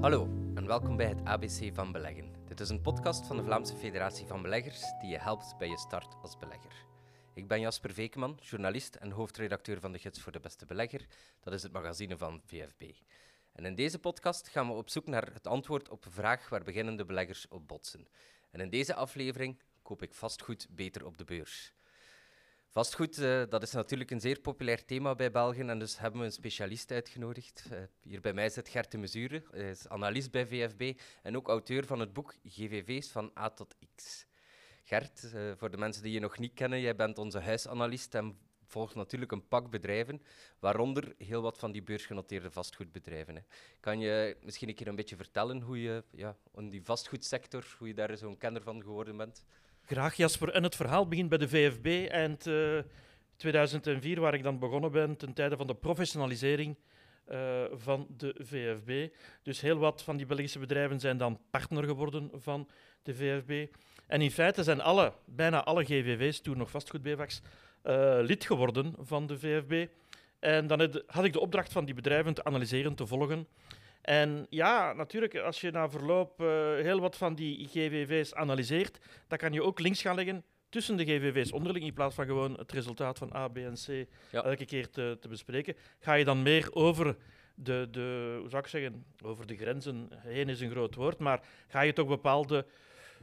Hallo 0.00 0.28
en 0.54 0.66
welkom 0.66 0.96
bij 0.96 1.06
het 1.06 1.24
ABC 1.24 1.74
van 1.74 1.92
Beleggen. 1.92 2.34
Dit 2.46 2.60
is 2.60 2.68
een 2.68 2.80
podcast 2.80 3.26
van 3.26 3.36
de 3.36 3.42
Vlaamse 3.42 3.74
Federatie 3.74 4.26
van 4.26 4.42
Beleggers 4.42 4.80
die 5.00 5.10
je 5.10 5.18
helpt 5.18 5.54
bij 5.58 5.68
je 5.68 5.78
start 5.78 6.16
als 6.22 6.38
belegger. 6.38 6.86
Ik 7.34 7.48
ben 7.48 7.60
Jasper 7.60 7.92
Vekeman, 7.92 8.38
journalist 8.40 8.94
en 8.94 9.10
hoofdredacteur 9.10 9.80
van 9.80 9.92
de 9.92 9.98
Gids 9.98 10.20
voor 10.20 10.32
de 10.32 10.40
Beste 10.40 10.66
Belegger. 10.66 11.06
Dat 11.40 11.52
is 11.52 11.62
het 11.62 11.72
magazine 11.72 12.16
van 12.16 12.40
VFB. 12.44 12.82
En 13.52 13.64
in 13.64 13.74
deze 13.74 13.98
podcast 13.98 14.48
gaan 14.48 14.66
we 14.66 14.72
op 14.72 14.90
zoek 14.90 15.06
naar 15.06 15.30
het 15.32 15.46
antwoord 15.46 15.88
op 15.88 16.04
een 16.04 16.12
vraag 16.12 16.48
waar 16.48 16.62
beginnende 16.62 17.04
beleggers 17.04 17.48
op 17.48 17.68
botsen. 17.68 18.08
En 18.50 18.60
in 18.60 18.70
deze 18.70 18.94
aflevering 18.94 19.60
koop 19.82 20.02
ik 20.02 20.14
vastgoed 20.14 20.66
beter 20.70 21.06
op 21.06 21.18
de 21.18 21.24
beurs. 21.24 21.72
Vastgoed, 22.78 23.18
uh, 23.18 23.42
dat 23.48 23.62
is 23.62 23.72
natuurlijk 23.72 24.10
een 24.10 24.20
zeer 24.20 24.40
populair 24.40 24.84
thema 24.84 25.14
bij 25.14 25.30
Belgen 25.30 25.70
en 25.70 25.78
dus 25.78 25.98
hebben 25.98 26.20
we 26.20 26.26
een 26.26 26.32
specialist 26.32 26.90
uitgenodigd. 26.90 27.64
Uh, 27.72 27.78
hier 28.00 28.20
bij 28.20 28.32
mij 28.32 28.48
zit 28.48 28.68
Gert 28.68 28.90
de 28.90 28.98
Mesure, 28.98 29.42
hij 29.50 29.70
is 29.70 29.88
analist 29.88 30.30
bij 30.30 30.46
VFB 30.46 31.00
en 31.22 31.36
ook 31.36 31.48
auteur 31.48 31.86
van 31.86 32.00
het 32.00 32.12
boek 32.12 32.34
GVV's 32.44 33.10
van 33.10 33.30
A 33.38 33.50
tot 33.50 33.76
X. 33.94 34.26
Gert, 34.84 35.32
voor 35.56 35.70
de 35.70 35.76
mensen 35.76 36.02
die 36.02 36.12
je 36.12 36.20
nog 36.20 36.38
niet 36.38 36.54
kennen, 36.54 36.80
jij 36.80 36.96
bent 36.96 37.18
onze 37.18 37.38
huisanalist 37.38 38.14
en 38.14 38.38
volgt 38.66 38.94
natuurlijk 38.94 39.32
een 39.32 39.48
pak 39.48 39.70
bedrijven, 39.70 40.22
waaronder 40.58 41.14
heel 41.16 41.42
wat 41.42 41.58
van 41.58 41.72
die 41.72 41.82
beursgenoteerde 41.82 42.50
vastgoedbedrijven. 42.50 43.34
Hè. 43.34 43.42
Kan 43.80 44.00
je 44.00 44.36
misschien 44.42 44.68
een 44.68 44.74
keer 44.74 44.88
een 44.88 44.96
beetje 44.96 45.16
vertellen 45.16 45.60
hoe 45.60 45.82
je 45.82 46.04
ja, 46.10 46.36
in 46.54 46.68
die 46.68 46.84
vastgoedsector, 46.84 47.76
hoe 47.78 47.88
je 47.88 47.94
daar 47.94 48.16
zo'n 48.16 48.38
kenner 48.38 48.62
van 48.62 48.82
geworden 48.82 49.16
bent? 49.16 49.44
Graag, 49.88 50.14
Jasper. 50.14 50.48
En 50.48 50.62
het 50.62 50.76
verhaal 50.76 51.08
begint 51.08 51.28
bij 51.28 51.38
de 51.38 51.48
VFB 51.48 52.10
eind 52.10 52.46
uh, 52.46 52.78
2004, 53.36 54.20
waar 54.20 54.34
ik 54.34 54.42
dan 54.42 54.58
begonnen 54.58 54.92
ben, 54.92 55.16
ten 55.16 55.32
tijde 55.32 55.56
van 55.56 55.66
de 55.66 55.74
professionalisering 55.74 56.76
uh, 57.28 57.62
van 57.72 58.06
de 58.16 58.34
VFB. 58.38 59.14
Dus 59.42 59.60
heel 59.60 59.78
wat 59.78 60.02
van 60.02 60.16
die 60.16 60.26
Belgische 60.26 60.58
bedrijven 60.58 61.00
zijn 61.00 61.16
dan 61.16 61.40
partner 61.50 61.84
geworden 61.84 62.30
van 62.34 62.68
de 63.02 63.14
VFB. 63.14 63.74
En 64.06 64.20
in 64.20 64.30
feite 64.30 64.62
zijn 64.62 64.80
alle, 64.80 65.12
bijna 65.24 65.64
alle 65.64 65.84
GVV's, 65.84 66.40
toen 66.40 66.58
nog 66.58 66.70
vastgoed-BVAC's, 66.70 67.40
uh, 67.84 68.18
lid 68.20 68.44
geworden 68.44 68.94
van 68.98 69.26
de 69.26 69.38
VFB. 69.38 69.86
En 70.38 70.66
dan 70.66 71.02
had 71.06 71.24
ik 71.24 71.32
de 71.32 71.40
opdracht 71.40 71.72
van 71.72 71.84
die 71.84 71.94
bedrijven 71.94 72.34
te 72.34 72.44
analyseren, 72.44 72.94
te 72.94 73.06
volgen. 73.06 73.46
En 74.00 74.46
ja, 74.50 74.92
natuurlijk, 74.92 75.36
als 75.36 75.60
je 75.60 75.70
na 75.70 75.90
verloop 75.90 76.40
uh, 76.40 76.46
heel 76.74 77.00
wat 77.00 77.16
van 77.16 77.34
die 77.34 77.68
GVV's 77.68 78.34
analyseert, 78.34 78.98
dan 79.28 79.38
kan 79.38 79.52
je 79.52 79.62
ook 79.62 79.80
links 79.80 80.02
gaan 80.02 80.14
leggen 80.14 80.44
tussen 80.68 80.96
de 80.96 81.04
GVV's 81.04 81.52
onderling, 81.52 81.84
in 81.84 81.92
plaats 81.92 82.14
van 82.14 82.26
gewoon 82.26 82.58
het 82.58 82.72
resultaat 82.72 83.18
van 83.18 83.34
A, 83.34 83.48
B 83.48 83.56
en 83.56 83.74
C 83.74 84.06
ja. 84.30 84.42
elke 84.42 84.64
keer 84.64 84.90
te, 84.90 85.16
te, 85.20 85.28
bespreken. 85.28 85.76
Ga 85.98 86.14
je 86.14 86.24
dan 86.24 86.42
meer 86.42 86.68
over 86.72 87.16
de, 87.54 87.88
de, 87.90 88.36
hoe 88.40 88.48
zou 88.48 88.62
ik 88.62 88.68
zeggen, 88.68 89.04
over 89.22 89.46
de 89.46 89.56
grenzen 89.56 90.08
heen 90.16 90.48
is 90.48 90.60
een 90.60 90.70
groot 90.70 90.94
woord, 90.94 91.18
maar 91.18 91.40
ga 91.68 91.80
je 91.80 91.92
toch 91.92 92.08
bepaalde 92.08 92.66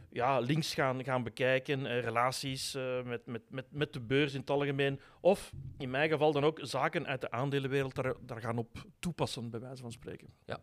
ja, 0.09 0.39
links 0.39 0.73
gaan, 0.73 1.03
gaan 1.03 1.23
bekijken, 1.23 1.79
uh, 1.85 1.99
relaties 1.99 2.75
uh, 2.75 3.03
met, 3.03 3.25
met, 3.25 3.41
met, 3.49 3.65
met 3.69 3.93
de 3.93 4.01
beurs 4.01 4.33
in 4.33 4.39
het 4.39 4.49
algemeen. 4.49 4.99
Of 5.21 5.51
in 5.77 5.89
mijn 5.89 6.09
geval 6.09 6.31
dan 6.31 6.43
ook 6.43 6.59
zaken 6.61 7.07
uit 7.07 7.21
de 7.21 7.31
aandelenwereld 7.31 7.95
daar, 7.95 8.13
daar 8.21 8.41
gaan 8.41 8.57
op 8.57 8.85
toepassen, 8.99 9.49
bij 9.49 9.59
wijze 9.59 9.81
van 9.81 9.91
spreken. 9.91 10.27
Ja. 10.45 10.59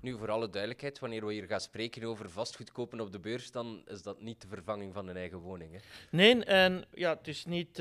Nu, 0.00 0.18
voor 0.18 0.30
alle 0.30 0.50
duidelijkheid, 0.50 0.98
wanneer 0.98 1.26
we 1.26 1.32
hier 1.32 1.46
gaan 1.46 1.60
spreken 1.60 2.04
over 2.04 2.30
vastgoed 2.30 2.72
kopen 2.72 3.00
op 3.00 3.12
de 3.12 3.20
beurs, 3.20 3.50
dan 3.50 3.82
is 3.86 4.02
dat 4.02 4.20
niet 4.20 4.40
de 4.40 4.48
vervanging 4.48 4.94
van 4.94 5.08
een 5.08 5.16
eigen 5.16 5.38
woning. 5.38 5.72
Hè? 5.72 5.78
Nee, 6.10 6.44
en 6.44 6.84
ja, 6.92 7.16
het 7.16 7.28
is 7.28 7.44
niet 7.44 7.68
uh, 7.68 7.76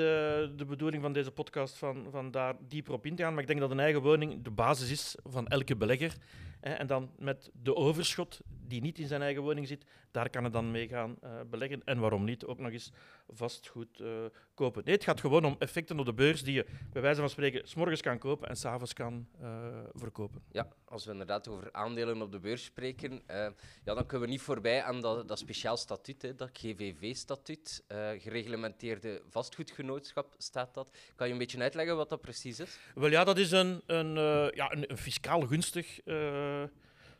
de 0.55 0.65
bedoeling 0.67 1.01
van 1.01 1.13
deze 1.13 1.31
podcast 1.31 1.77
van, 1.77 2.07
van 2.11 2.31
daar 2.31 2.55
dieper 2.67 2.93
op 2.93 3.05
in 3.05 3.15
te 3.15 3.23
gaan, 3.23 3.33
maar 3.33 3.41
ik 3.41 3.47
denk 3.47 3.59
dat 3.59 3.71
een 3.71 3.79
eigen 3.79 4.01
woning 4.01 4.43
de 4.43 4.49
basis 4.49 4.91
is 4.91 5.15
van 5.23 5.47
elke 5.47 5.75
belegger. 5.75 6.15
Hè, 6.59 6.73
en 6.73 6.87
dan 6.87 7.11
met 7.17 7.49
de 7.53 7.75
overschot 7.75 8.39
die 8.67 8.81
niet 8.81 8.99
in 8.99 9.07
zijn 9.07 9.21
eigen 9.21 9.41
woning 9.41 9.67
zit, 9.67 9.85
daar 10.11 10.29
kan 10.29 10.43
het 10.43 10.53
dan 10.53 10.71
mee 10.71 10.87
gaan 10.87 11.15
uh, 11.23 11.29
beleggen. 11.49 11.81
En 11.83 11.99
waarom 11.99 12.23
niet 12.23 12.45
ook 12.45 12.59
nog 12.59 12.71
eens 12.71 12.91
vastgoed 13.29 13.99
uh, 13.99 14.25
kopen. 14.53 14.83
Nee, 14.85 14.93
het 14.93 15.03
gaat 15.03 15.19
gewoon 15.19 15.45
om 15.45 15.55
effecten 15.59 15.99
op 15.99 16.05
de 16.05 16.13
beurs 16.13 16.43
die 16.43 16.53
je 16.53 16.65
bij 16.91 17.01
wijze 17.01 17.19
van 17.19 17.29
spreken 17.29 17.67
s'morgens 17.67 18.01
kan 18.01 18.17
kopen 18.17 18.49
en 18.49 18.55
s'avonds 18.55 18.93
kan 18.93 19.27
uh, 19.41 19.67
verkopen. 19.93 20.43
Ja, 20.51 20.67
als 20.85 21.05
we 21.05 21.11
inderdaad 21.11 21.47
over 21.47 21.73
aandelen 21.73 22.21
op 22.21 22.31
de 22.31 22.39
beurs 22.39 22.63
spreken, 22.63 23.21
ja, 23.27 23.53
dan 23.83 24.05
kunnen 24.05 24.27
we 24.27 24.33
niet 24.33 24.41
voorbij 24.41 24.83
aan 24.83 25.01
dat, 25.01 25.27
dat 25.27 25.39
speciaal 25.39 25.77
statuut, 25.77 26.21
hè, 26.21 26.35
dat 26.35 26.49
GVV-statuut. 26.53 27.83
gereglementeerde 28.17 29.21
vastgoedgenootschap 29.29 30.35
staat 30.37 30.73
dat. 30.73 30.97
Kan 31.15 31.27
je 31.27 31.33
een 31.33 31.39
beetje 31.39 31.61
uitleggen 31.61 31.95
wat 31.95 32.09
dat 32.09 32.21
precies 32.21 32.59
is? 32.59 32.79
Wel 32.95 33.09
ja, 33.09 33.23
dat 33.23 33.37
is 33.37 33.51
een, 33.51 33.81
een, 33.85 34.15
ja, 34.53 34.71
een, 34.71 34.91
een 34.91 34.97
fiscaal 34.97 35.41
gunstig 35.41 35.99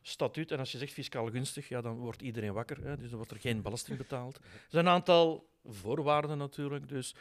statuut. 0.07 0.51
En 0.51 0.59
als 0.59 0.71
je 0.71 0.77
zegt 0.77 0.93
fiscaal 0.93 1.29
gunstig, 1.29 1.67
ja, 1.67 1.81
dan 1.81 1.95
wordt 1.97 2.21
iedereen 2.21 2.53
wakker. 2.53 2.83
Hè, 2.83 2.97
dus 2.97 3.07
dan 3.07 3.17
wordt 3.17 3.31
er 3.31 3.39
geen 3.39 3.61
belasting 3.61 3.97
betaald. 3.97 4.35
Er 4.38 4.67
zijn 4.69 4.85
een 4.85 4.91
aantal 4.91 5.49
voorwaarden 5.63 6.38
natuurlijk. 6.38 6.89
Dus 6.89 7.16
80% 7.16 7.17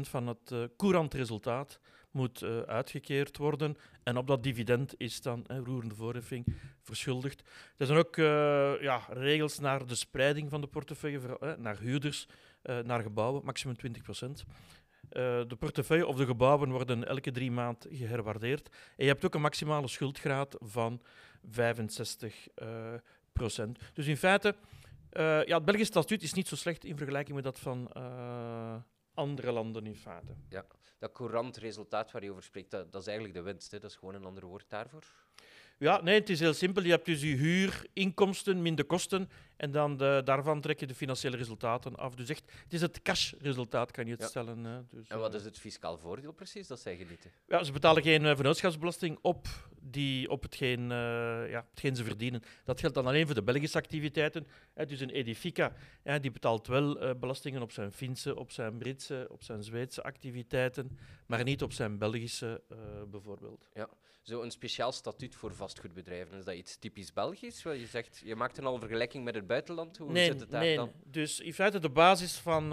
van 0.00 0.26
het 0.26 0.50
uh, 0.50 0.64
courant 0.76 1.14
resultaat 1.14 1.80
moet 2.10 2.42
uh, 2.42 2.60
uitgekeerd 2.60 3.36
worden. 3.36 3.76
En 4.02 4.16
op 4.16 4.26
dat 4.26 4.42
dividend 4.42 4.94
is 4.96 5.20
dan 5.20 5.44
roerende 5.46 5.94
voorheffing 5.94 6.46
verschuldigd. 6.82 7.42
Er 7.76 7.86
zijn 7.86 7.98
ook 7.98 8.16
uh, 8.16 8.82
ja, 8.82 9.06
regels 9.08 9.58
naar 9.58 9.86
de 9.86 9.94
spreiding 9.94 10.50
van 10.50 10.60
de 10.60 10.66
portefeuille, 10.66 11.56
naar 11.58 11.78
huurders, 11.78 12.28
naar 12.62 13.02
gebouwen, 13.02 13.44
maximum 13.44 13.76
20%. 13.76 13.90
Uh, 15.12 15.40
de 15.46 15.56
portefeuille 15.58 16.06
of 16.06 16.16
de 16.16 16.26
gebouwen 16.26 16.70
worden 16.70 17.06
elke 17.06 17.30
drie 17.30 17.50
maanden 17.50 17.96
geherwaardeerd. 17.96 18.68
En 18.68 19.04
je 19.04 19.10
hebt 19.10 19.24
ook 19.24 19.34
een 19.34 19.40
maximale 19.40 19.88
schuldgraad 19.88 20.56
van 20.60 21.00
65 21.50 22.48
uh, 22.62 22.94
procent. 23.32 23.78
Dus 23.94 24.06
in 24.06 24.16
feite, 24.16 24.54
uh, 25.12 25.44
ja, 25.44 25.56
het 25.56 25.64
Belgisch 25.64 25.86
statuut 25.86 26.22
is 26.22 26.32
niet 26.32 26.48
zo 26.48 26.56
slecht 26.56 26.84
in 26.84 26.96
vergelijking 26.96 27.34
met 27.34 27.44
dat 27.44 27.58
van 27.58 27.92
andere 29.14 29.52
landen 29.52 29.86
in 29.86 29.96
feite. 29.96 30.32
Ja, 30.48 30.64
dat 30.98 31.12
courant 31.12 31.56
resultaat 31.56 32.10
waar 32.10 32.24
je 32.24 32.30
over 32.30 32.42
spreekt, 32.42 32.70
dat, 32.70 32.92
dat 32.92 33.00
is 33.00 33.06
eigenlijk 33.06 33.38
de 33.38 33.42
winst. 33.42 33.70
Hè? 33.70 33.78
Dat 33.78 33.90
is 33.90 33.96
gewoon 33.96 34.14
een 34.14 34.24
ander 34.24 34.46
woord 34.46 34.64
daarvoor. 34.68 35.04
Ja, 35.78 36.02
nee, 36.02 36.18
het 36.18 36.28
is 36.28 36.40
heel 36.40 36.54
simpel. 36.54 36.82
Je 36.82 36.90
hebt 36.90 37.04
dus 37.04 37.20
je 37.20 37.36
huurinkomsten 37.36 38.62
min 38.62 38.74
de 38.74 38.84
kosten 38.84 39.30
en 39.56 39.70
dan 39.70 39.96
de, 39.96 40.22
daarvan 40.24 40.60
trek 40.60 40.80
je 40.80 40.86
de 40.86 40.94
financiële 40.94 41.36
resultaten 41.36 41.96
af. 41.96 42.14
Dus 42.14 42.28
echt, 42.28 42.52
het 42.62 42.72
is 42.72 42.80
het 42.80 43.02
cash-resultaat, 43.02 43.90
kan 43.90 44.04
je 44.04 44.10
het 44.10 44.20
ja. 44.20 44.26
stellen. 44.26 44.64
Hè. 44.64 44.80
Dus, 44.90 45.08
en 45.08 45.18
wat 45.18 45.34
is 45.34 45.44
het 45.44 45.58
fiscaal 45.58 45.98
voordeel 45.98 46.32
precies 46.32 46.66
dat 46.66 46.80
zij 46.80 46.96
genieten? 46.96 47.30
Ja, 47.48 47.62
ze 47.62 47.72
betalen 47.72 48.02
geen 48.02 48.36
vennootschapsbelasting 48.36 49.18
op, 49.22 49.48
die, 49.80 50.30
op 50.30 50.42
hetgeen, 50.42 50.80
uh, 50.80 51.50
ja, 51.50 51.66
hetgeen 51.70 51.96
ze 51.96 52.04
verdienen. 52.04 52.42
Dat 52.64 52.80
geldt 52.80 52.94
dan 52.94 53.06
alleen 53.06 53.26
voor 53.26 53.34
de 53.34 53.42
Belgische 53.42 53.78
activiteiten. 53.78 54.46
Hè. 54.74 54.86
Dus 54.86 55.00
een 55.00 55.10
Edifica 55.10 55.72
hè, 56.02 56.20
die 56.20 56.30
betaalt 56.30 56.66
wel 56.66 57.02
uh, 57.02 57.10
belastingen 57.20 57.62
op 57.62 57.72
zijn 57.72 57.92
Finse, 57.92 58.36
op 58.36 58.50
zijn 58.50 58.78
Britse, 58.78 59.26
op 59.30 59.42
zijn 59.42 59.62
Zweedse 59.62 60.02
activiteiten, 60.02 60.98
maar 61.26 61.44
niet 61.44 61.62
op 61.62 61.72
zijn 61.72 61.98
Belgische 61.98 62.62
bijvoorbeeld. 63.10 63.68
Ja, 63.74 63.88
zo 64.22 64.42
een 64.42 64.50
speciaal 64.50 64.92
statuut 64.92 65.34
voor 65.34 65.54
vastgoedbedrijven. 65.54 66.38
Is 66.38 66.44
dat 66.44 66.54
iets 66.54 66.78
typisch 66.78 67.12
Belgisch? 67.12 67.62
Je 67.62 67.86
zegt, 67.86 68.22
je 68.24 68.36
maakt 68.36 68.58
een 68.58 68.64
al 68.64 68.78
vergelijking 68.78 69.24
met 69.24 69.34
het 69.34 69.46
buitenland. 69.46 69.96
Hoe 69.96 70.12
nee, 70.12 70.26
zit 70.26 70.40
het 70.40 70.50
daar 70.50 70.60
nee. 70.60 70.76
dan? 70.76 70.92
Dus 71.04 71.40
in 71.40 71.54
feite 71.54 71.78
de 71.78 71.90
basis 71.90 72.36
van 72.36 72.72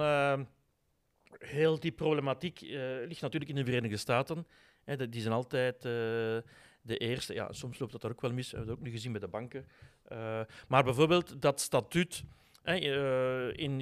heel 1.37 1.79
die 1.79 1.91
problematiek 1.91 2.61
ligt 3.05 3.21
natuurlijk 3.21 3.51
in 3.51 3.55
de 3.55 3.65
Verenigde 3.65 3.97
Staten. 3.97 4.47
Hè, 4.83 5.09
die 5.09 5.21
zijn 5.21 5.33
altijd 5.33 5.87
de 6.87 6.97
eerste. 6.97 7.33
Ja, 7.33 7.53
soms 7.53 7.79
loopt 7.79 7.91
dat 7.91 8.03
er 8.03 8.11
ook 8.11 8.21
wel 8.21 8.33
mis. 8.33 8.51
We 8.51 8.57
hebben 8.57 8.75
dat 8.75 8.83
ook 8.83 8.89
nu 8.89 8.95
gezien 8.95 9.11
bij 9.11 9.21
de 9.21 9.27
banken. 9.27 9.65
maar 10.67 10.83
bijvoorbeeld 10.83 11.41
dat 11.41 11.61
statuut 11.61 12.23
in, 12.75 13.81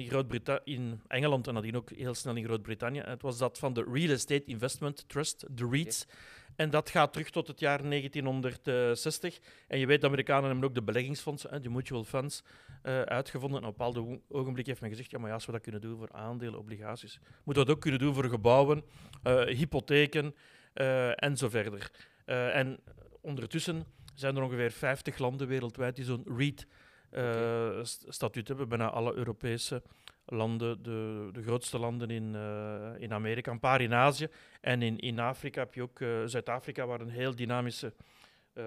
in 0.64 1.00
Engeland 1.06 1.46
en 1.46 1.54
nadien 1.54 1.76
ook 1.76 1.90
heel 1.90 2.14
snel 2.14 2.36
in 2.36 2.44
Groot-Brittannië. 2.44 3.00
Het 3.00 3.22
was 3.22 3.38
dat 3.38 3.58
van 3.58 3.72
de 3.72 3.86
Real 3.92 4.10
Estate 4.10 4.44
Investment 4.44 5.08
Trust, 5.08 5.46
de 5.50 5.68
REITs. 5.70 6.02
Okay. 6.04 6.16
En 6.56 6.70
dat 6.70 6.90
gaat 6.90 7.12
terug 7.12 7.30
tot 7.30 7.48
het 7.48 7.60
jaar 7.60 7.88
1960. 7.88 9.38
En 9.68 9.78
je 9.78 9.86
weet, 9.86 10.00
de 10.00 10.06
Amerikanen 10.06 10.50
hebben 10.50 10.64
ook 10.68 10.74
de 10.74 10.82
beleggingsfondsen, 10.82 11.62
de 11.62 11.68
mutual 11.68 12.04
funds, 12.04 12.42
uh, 12.82 13.00
uitgevonden. 13.00 13.62
En 13.62 13.66
op 13.68 13.80
een 13.80 13.92
bepaald 13.92 14.20
ogenblik 14.28 14.66
heeft 14.66 14.80
men 14.80 14.90
gezegd, 14.90 15.10
ja, 15.10 15.18
maar 15.18 15.28
ja, 15.28 15.34
als 15.34 15.46
we 15.46 15.52
dat 15.52 15.60
kunnen 15.60 15.80
doen 15.80 15.98
voor 15.98 16.12
aandelen, 16.12 16.58
obligaties, 16.58 17.18
moeten 17.44 17.62
we 17.62 17.68
dat 17.68 17.70
ook 17.70 17.80
kunnen 17.80 18.00
doen 18.00 18.14
voor 18.14 18.24
gebouwen, 18.24 18.84
uh, 19.24 19.42
hypotheken 19.42 20.34
uh, 20.74 21.22
en 21.22 21.36
zo 21.36 21.48
verder. 21.48 21.90
En 22.26 22.78
ondertussen 23.20 23.84
zijn 24.14 24.36
er 24.36 24.42
ongeveer 24.42 24.70
50 24.70 25.18
landen 25.18 25.48
wereldwijd 25.48 25.96
die 25.96 26.04
zo'n 26.04 26.24
REIT 26.36 26.66
okay. 27.10 27.84
statuut 28.08 28.48
hebben. 28.48 28.68
Bijna 28.68 28.90
alle 28.90 29.14
Europese 29.14 29.82
landen, 30.24 30.82
de, 30.82 31.28
de 31.32 31.42
grootste 31.42 31.78
landen 31.78 32.10
in, 32.10 32.34
uh, 32.34 32.90
in 32.98 33.12
Amerika, 33.12 33.50
een 33.50 33.60
paar 33.60 33.80
in 33.80 33.94
Azië. 33.94 34.28
En 34.60 34.82
in, 34.82 34.98
in 34.98 35.18
Afrika 35.18 35.60
heb 35.60 35.74
je 35.74 35.82
ook 35.82 35.98
Zuid-Afrika, 36.24 36.86
waar 36.86 37.00
een 37.00 37.10
heel 37.10 37.34
dynamische 37.34 37.94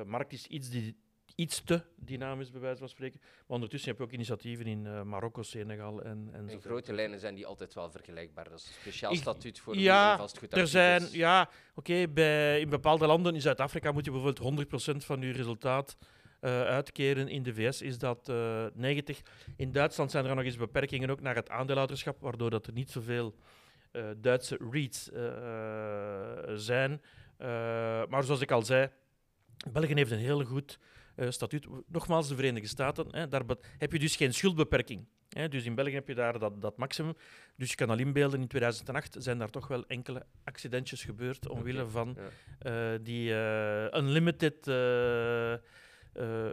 markt 0.06 0.34
is, 0.34 0.48
iets, 0.48 0.70
die, 0.70 0.96
iets 1.40 1.62
te 1.64 1.82
dynamisch 1.96 2.52
bij 2.52 2.62
wijze 2.62 2.80
van 2.80 2.90
spreken. 2.90 3.20
Maar 3.22 3.56
ondertussen 3.56 3.90
heb 3.90 4.00
je 4.00 4.06
ook 4.06 4.12
initiatieven 4.12 4.66
in 4.66 5.08
Marokko, 5.08 5.42
Senegal 5.42 6.02
en, 6.02 6.30
en 6.32 6.50
In 6.50 6.62
grote 6.62 6.94
lijnen 6.94 7.20
zijn 7.20 7.36
die 7.36 7.46
altijd 7.46 7.74
wel 7.74 7.92
vergelijkbaar. 7.92 8.50
Dat 8.50 8.60
is 8.60 8.66
een 8.66 8.74
speciaal 8.74 9.16
statuut 9.16 9.60
voor 9.60 9.78
ja, 9.78 10.18
vastgoed. 10.18 10.54
Er 10.54 10.68
zijn, 10.68 11.08
ja, 11.12 11.50
oké, 11.76 12.08
okay, 12.10 12.60
in 12.60 12.70
bepaalde 12.70 13.08
landen, 13.08 13.34
in 13.34 13.42
Zuid-Afrika 13.42 13.92
moet 13.92 14.06
je 14.06 14.12
bijvoorbeeld 14.12 14.68
100% 15.04 15.06
van 15.06 15.22
je 15.22 15.32
resultaat 15.32 15.98
eh, 16.40 16.62
uitkeren. 16.62 17.28
In 17.28 17.44
de 17.44 17.54
VS 17.54 17.82
is 17.82 17.98
dat 17.98 18.30
eh 18.30 18.66
90. 18.74 19.22
In 19.56 19.72
Duitsland 19.72 20.12
zijn 20.12 20.26
er 20.26 20.36
nog 20.36 20.44
eens 20.44 20.58
beperkingen 20.58 21.10
ook 21.10 21.22
naar 21.22 21.36
het 21.36 21.50
aandeelhouderschap, 21.50 22.22
waardoor 22.22 22.50
dat 22.50 22.68
er 22.68 22.74
niet 22.74 22.92
zoveel 22.92 23.36
eh, 23.92 24.04
Duitse 24.18 24.60
REITs 24.72 25.12
eh, 25.12 25.22
zijn. 26.56 27.02
Eh, 27.38 27.48
maar 28.10 28.24
zoals 28.24 28.42
ik 28.42 28.52
al 28.52 28.62
zei, 28.62 28.90
België 29.72 29.94
heeft 29.94 30.12
een 30.12 30.18
heel 30.18 30.44
goed 30.44 30.80
eh, 31.20 31.30
statuut. 31.30 31.68
Nogmaals, 31.88 32.28
de 32.28 32.36
Verenigde 32.36 32.68
Staten, 32.68 33.08
hè, 33.12 33.28
daar 33.28 33.44
heb 33.78 33.92
je 33.92 34.00
dus 34.00 34.16
geen 34.16 34.34
schuldbeperking. 34.34 35.08
Hè. 35.30 35.48
Dus 35.48 35.66
in 35.66 35.76
België 35.76 35.94
heb 35.94 36.08
je 36.08 36.16
daar 36.16 36.40
dat, 36.40 36.62
dat 36.62 36.78
maximum. 36.78 37.14
Dus 37.56 37.70
je 37.70 37.76
kan 37.76 37.90
al 37.90 37.98
inbeelden, 37.98 38.42
in 38.42 38.48
2008 38.48 39.16
zijn 39.20 39.38
daar 39.38 39.50
toch 39.50 39.68
wel 39.68 39.86
enkele 39.88 40.26
accidentjes 40.44 41.04
gebeurd 41.04 41.48
omwille 41.48 41.88
van 41.88 42.18
ja. 42.60 42.94
eh, 42.94 43.00
die 43.02 43.34
eh, 43.34 44.00
unlimited 44.00 44.64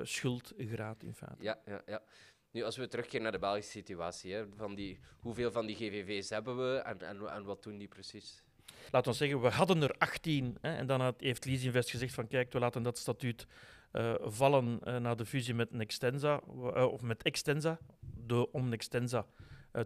schuldgraad 0.03 1.03
in 1.03 1.15
feite. 1.15 1.43
Ja, 1.43 1.59
ja, 1.67 1.83
ja. 1.87 2.03
Nu, 2.51 2.63
als 2.63 2.77
we 2.77 2.89
terugkeren 2.89 3.23
naar 3.23 3.33
de 3.33 3.39
Belgische 3.39 3.71
situatie, 3.71 4.33
hè, 4.33 4.45
van 4.57 4.75
die, 4.75 4.99
hoeveel 5.19 5.53
van 5.53 5.67
die 5.67 5.77
GVV's 5.77 6.31
hebben 6.31 6.57
we 6.57 6.79
en, 6.79 7.01
en, 7.01 7.29
en 7.29 7.45
wat 7.45 7.63
doen 7.63 7.79
die 7.79 7.89
precies? 7.89 8.43
Laten 8.91 9.11
we 9.11 9.17
zeggen, 9.17 9.41
we 9.41 9.49
hadden 9.49 9.83
er 9.83 9.95
18. 9.99 10.57
Hè, 10.61 10.77
en 10.77 10.87
dan 10.87 11.15
heeft 11.19 11.45
Leasinvest 11.45 11.91
gezegd 11.91 12.15
van 12.15 12.29
kijk, 12.29 12.53
we 12.53 12.59
laten 12.59 12.83
dat 12.83 12.99
statuut 12.99 13.47
eh, 13.91 14.15
vallen 14.21 14.81
eh, 14.83 14.97
na 14.97 15.15
de 15.15 15.27
fusie 15.27 15.55
met 15.55 15.73
Nextensa, 15.73 16.41
eh, 16.75 16.85
of 16.85 17.03
met 17.03 17.23
Extensa, 17.23 17.79
de, 18.27 18.53
om 18.53 18.69
Nextensa 18.69 19.27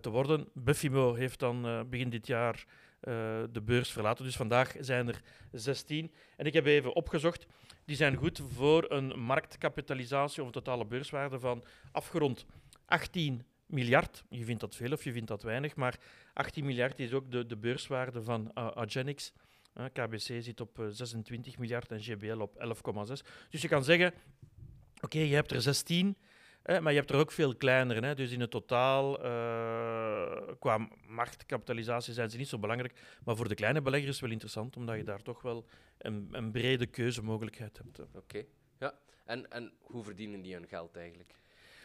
te 0.00 0.10
worden. 0.10 0.48
Buffimo 0.54 1.14
heeft 1.14 1.38
dan 1.38 1.86
begin 1.88 2.10
dit 2.10 2.26
jaar 2.26 2.64
de 3.50 3.62
beurs 3.64 3.92
verlaten. 3.92 4.24
Dus 4.24 4.36
vandaag 4.36 4.74
zijn 4.80 5.08
er 5.08 5.20
16. 5.52 6.12
En 6.36 6.46
ik 6.46 6.52
heb 6.52 6.66
even 6.66 6.94
opgezocht. 6.94 7.46
Die 7.84 7.96
zijn 7.96 8.16
goed 8.16 8.42
voor 8.52 8.90
een 8.90 9.20
marktkapitalisatie 9.20 10.40
of 10.40 10.46
een 10.46 10.52
totale 10.52 10.86
beurswaarde 10.86 11.38
van 11.38 11.64
afgerond 11.92 12.46
18 12.86 13.44
miljard. 13.66 14.24
Je 14.28 14.44
vindt 14.44 14.60
dat 14.60 14.76
veel 14.76 14.92
of 14.92 15.04
je 15.04 15.12
vindt 15.12 15.28
dat 15.28 15.42
weinig, 15.42 15.76
maar 15.76 15.98
18 16.34 16.64
miljard 16.64 16.98
is 17.00 17.12
ook 17.12 17.30
de, 17.30 17.46
de 17.46 17.56
beurswaarde 17.56 18.22
van 18.22 18.50
uh, 18.54 18.66
Agenix. 18.74 19.32
KBC 19.92 20.42
zit 20.42 20.60
op 20.60 20.78
uh, 20.78 20.86
26 20.90 21.58
miljard 21.58 21.90
en 21.90 22.00
GBL 22.00 22.40
op 22.40 22.80
11,6. 23.08 23.12
Dus 23.50 23.62
je 23.62 23.68
kan 23.68 23.84
zeggen, 23.84 24.14
oké, 25.00 25.18
je 25.18 25.34
hebt 25.34 25.50
er 25.50 25.62
16, 25.62 26.16
eh, 26.62 26.78
maar 26.78 26.92
je 26.92 26.98
hebt 26.98 27.10
er 27.10 27.16
ook 27.16 27.32
veel 27.32 27.56
kleinere. 27.56 28.06
Hè. 28.06 28.14
Dus 28.14 28.30
in 28.30 28.40
het 28.40 28.50
totaal, 28.50 29.24
uh, 29.24 30.52
qua 30.58 30.88
marktkapitalisatie 31.06 32.12
zijn 32.12 32.30
ze 32.30 32.36
niet 32.36 32.48
zo 32.48 32.58
belangrijk. 32.58 33.00
Maar 33.24 33.36
voor 33.36 33.48
de 33.48 33.54
kleine 33.54 33.82
belegger 33.82 34.08
is 34.08 34.14
het 34.14 34.22
wel 34.22 34.32
interessant, 34.32 34.76
omdat 34.76 34.96
je 34.96 35.04
daar 35.04 35.22
toch 35.22 35.42
wel 35.42 35.66
een, 35.98 36.28
een 36.32 36.50
brede 36.50 36.86
keuzemogelijkheid 36.86 37.76
hebt. 37.76 38.00
Oké, 38.00 38.18
okay. 38.18 38.46
ja. 38.78 38.94
En, 39.24 39.50
en 39.50 39.72
hoe 39.80 40.04
verdienen 40.04 40.42
die 40.42 40.54
hun 40.54 40.68
geld 40.68 40.96
eigenlijk? 40.96 41.34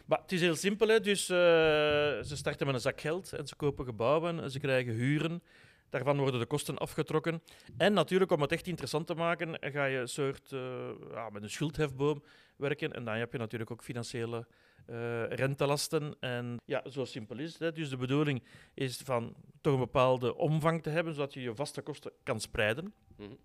Maar 0.05 0.19
het 0.21 0.31
is 0.31 0.41
heel 0.41 0.55
simpel. 0.55 0.87
Hè. 0.87 0.99
Dus, 0.99 1.29
uh, 1.29 1.37
ze 1.37 2.35
starten 2.35 2.65
met 2.65 2.75
een 2.75 2.81
zak 2.81 3.01
geld 3.01 3.33
en 3.33 3.47
ze 3.47 3.55
kopen 3.55 3.85
gebouwen 3.85 4.39
en 4.39 4.51
ze 4.51 4.59
krijgen 4.59 4.93
huren. 4.93 5.43
Daarvan 5.89 6.17
worden 6.17 6.39
de 6.39 6.45
kosten 6.45 6.77
afgetrokken. 6.77 7.41
En 7.77 7.93
natuurlijk, 7.93 8.31
om 8.31 8.41
het 8.41 8.51
echt 8.51 8.67
interessant 8.67 9.07
te 9.07 9.13
maken, 9.13 9.57
ga 9.59 9.85
je 9.85 9.97
een 9.97 10.07
soort 10.07 10.51
uh, 10.51 10.89
ja, 11.11 11.29
met 11.29 11.43
een 11.43 11.49
schuldhefboom 11.49 12.23
werken. 12.55 12.93
En 12.93 13.05
dan 13.05 13.15
heb 13.15 13.31
je 13.31 13.37
natuurlijk 13.37 13.71
ook 13.71 13.83
financiële 13.83 14.47
uh, 14.89 15.27
rentelasten. 15.27 16.15
En 16.19 16.57
ja, 16.65 16.83
zo 16.89 17.05
simpel 17.05 17.37
is 17.37 17.59
het. 17.59 17.75
Dus 17.75 17.89
de 17.89 17.97
bedoeling 17.97 18.43
is 18.73 18.97
van 18.97 19.35
toch 19.61 19.73
een 19.73 19.79
bepaalde 19.79 20.35
omvang 20.35 20.83
te 20.83 20.89
hebben, 20.89 21.13
zodat 21.13 21.33
je 21.33 21.41
je 21.41 21.55
vaste 21.55 21.81
kosten 21.81 22.11
kan 22.23 22.39
spreiden. 22.39 22.93
Mm 23.17 23.25
-hmm. 23.25 23.37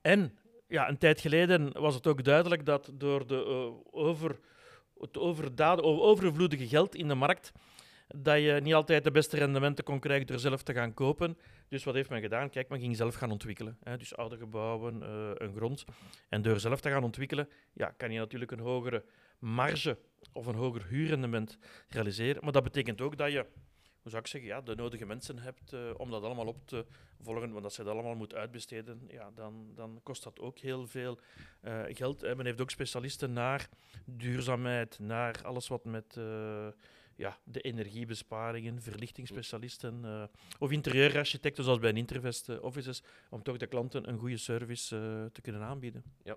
En 0.00 0.38
ja, 0.68 0.88
een 0.88 0.98
tijd 0.98 1.20
geleden 1.20 1.72
was 1.72 1.94
het 1.94 2.06
ook 2.06 2.24
duidelijk 2.24 2.66
dat 2.66 2.90
door 2.94 3.26
de 3.26 3.44
uh, 3.46 4.00
over 4.02 4.38
het 4.98 5.18
overdaden, 5.18 5.84
overvloedige 5.84 6.68
geld 6.68 6.94
in 6.94 7.08
de 7.08 7.14
markt, 7.14 7.52
dat 8.06 8.40
je 8.40 8.60
niet 8.62 8.74
altijd 8.74 9.04
de 9.04 9.10
beste 9.10 9.36
rendementen 9.36 9.84
kon 9.84 10.00
krijgen 10.00 10.26
door 10.26 10.38
zelf 10.38 10.62
te 10.62 10.72
gaan 10.72 10.94
kopen. 10.94 11.38
Dus 11.68 11.84
wat 11.84 11.94
heeft 11.94 12.10
men 12.10 12.20
gedaan? 12.20 12.50
Kijk, 12.50 12.68
men 12.68 12.80
ging 12.80 12.96
zelf 12.96 13.14
gaan 13.14 13.30
ontwikkelen. 13.30 13.78
Hè? 13.82 13.96
Dus 13.96 14.16
oude 14.16 14.36
gebouwen, 14.36 15.02
uh, 15.02 15.30
een 15.34 15.54
grond. 15.56 15.84
En 16.28 16.42
door 16.42 16.60
zelf 16.60 16.80
te 16.80 16.90
gaan 16.90 17.04
ontwikkelen, 17.04 17.48
ja, 17.72 17.90
kan 17.96 18.12
je 18.12 18.18
natuurlijk 18.18 18.50
een 18.50 18.58
hogere 18.58 19.04
marge 19.38 19.98
of 20.32 20.46
een 20.46 20.54
hoger 20.54 20.86
huurrendement 20.86 21.58
realiseren. 21.88 22.42
Maar 22.44 22.52
dat 22.52 22.62
betekent 22.62 23.00
ook 23.00 23.16
dat 23.16 23.32
je, 23.32 23.46
hoe 24.02 24.10
zou 24.10 24.22
ik 24.22 24.26
zeggen, 24.26 24.50
ja, 24.50 24.60
de 24.60 24.74
nodige 24.74 25.06
mensen 25.06 25.38
hebt 25.38 25.72
uh, 25.72 25.80
om 25.96 26.10
dat 26.10 26.22
allemaal 26.22 26.46
op 26.46 26.66
te 26.66 26.86
volgen. 27.20 27.52
Want 27.52 27.64
als 27.64 27.76
je 27.76 27.82
dat 27.82 27.92
allemaal 27.92 28.14
moet 28.14 28.34
uitbesteden, 28.34 29.04
ja, 29.08 29.30
dan, 29.34 29.72
dan 29.74 30.00
kost 30.02 30.22
dat 30.22 30.40
ook 30.40 30.58
heel 30.58 30.86
veel 30.86 31.18
uh, 31.62 31.82
geld. 31.88 32.20
Men 32.20 32.44
heeft 32.44 32.60
ook 32.60 32.70
specialisten 32.70 33.32
naar 33.32 33.68
duurzaamheid, 34.04 34.98
naar 34.98 35.40
alles 35.42 35.68
wat 35.68 35.84
met 35.84 36.18
ja, 37.16 37.38
de 37.44 37.60
energiebesparingen, 37.60 38.82
verlichtingsspecialisten 38.82 40.00
uh, 40.04 40.24
of 40.58 40.70
interieurarchitecten 40.70 41.64
zoals 41.64 41.78
bij 41.78 41.90
een 41.90 41.96
Intervest 41.96 42.48
uh, 42.48 42.62
Offices, 42.62 43.02
om 43.30 43.42
toch 43.42 43.56
de 43.56 43.66
klanten 43.66 44.08
een 44.08 44.18
goede 44.18 44.36
service 44.36 44.96
uh, 44.96 45.24
te 45.32 45.40
kunnen 45.40 45.62
aanbieden. 45.62 46.02
Ja. 46.22 46.36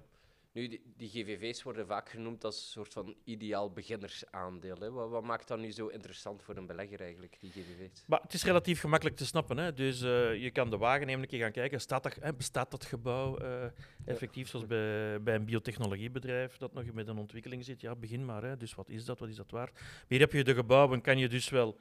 Nu, 0.58 0.68
die, 0.68 0.82
die, 0.98 1.10
GVV's 1.10 1.64
worden 1.64 1.88
vaak 1.88 2.10
genoemd 2.10 2.44
als 2.44 2.56
een 2.56 2.72
soort 2.72 2.94
van 2.94 3.16
ideaal 3.24 3.72
beginnersaandeel. 3.72 4.76
Hè. 4.80 4.92
Wat, 4.92 5.10
wat, 5.10 5.24
maakt 5.24 5.48
dat 5.48 5.60
nu 5.60 5.72
zo 5.72 5.88
interessant 5.88 6.44
voor 6.44 6.56
een 6.56 6.66
belegger 6.66 7.02
eigenlijk, 7.02 7.38
die 7.40 7.52
GVV's? 7.52 8.04
Maar 8.08 8.22
het 8.22 8.34
is 8.34 8.44
relatief 8.44 8.80
gemakkelijk 8.80 9.16
te 9.16 9.26
snappen. 9.26 9.58
Hè. 9.58 9.74
Dus 9.74 10.02
uh, 10.02 10.36
je 10.36 10.52
kan 10.52 10.70
de 10.70 10.78
wagen 10.78 11.06
nemen, 11.06 11.22
een 11.22 11.28
keer 11.28 11.40
gaan 11.40 11.52
kijken, 11.52 11.82
staat 11.82 12.36
bestaat 12.38 12.72
dat 12.72 12.86
gebouw 12.86 13.42
uh, 13.42 13.64
effectief 14.06 14.44
ja. 14.44 14.50
zoals 14.50 14.66
bij, 14.66 15.22
bij 15.22 15.36
een 15.36 15.46
biotechnologiebedrijf 15.46 16.58
dat 16.58 16.74
nog 16.74 16.94
met 16.94 17.08
een 17.08 17.18
ontwikkeling 17.18 17.64
zit? 17.64 17.82
Ja, 17.82 17.96
begin 17.96 18.26
maar. 18.26 18.44
Hè. 18.44 18.58
Dus 18.58 18.76
wat 18.76 18.90
is 18.90 19.06
dat, 19.06 19.20
wat 19.20 19.30
is 19.30 19.36
dat 19.36 19.52
waard? 19.52 19.80
Hier 20.08 20.20
heb 20.20 20.32
je 20.32 20.44
de 20.44 20.54
gebouwen, 20.54 21.02
kan 21.02 21.18
je 21.18 21.30
dus 21.30 21.50
wel 21.50 21.78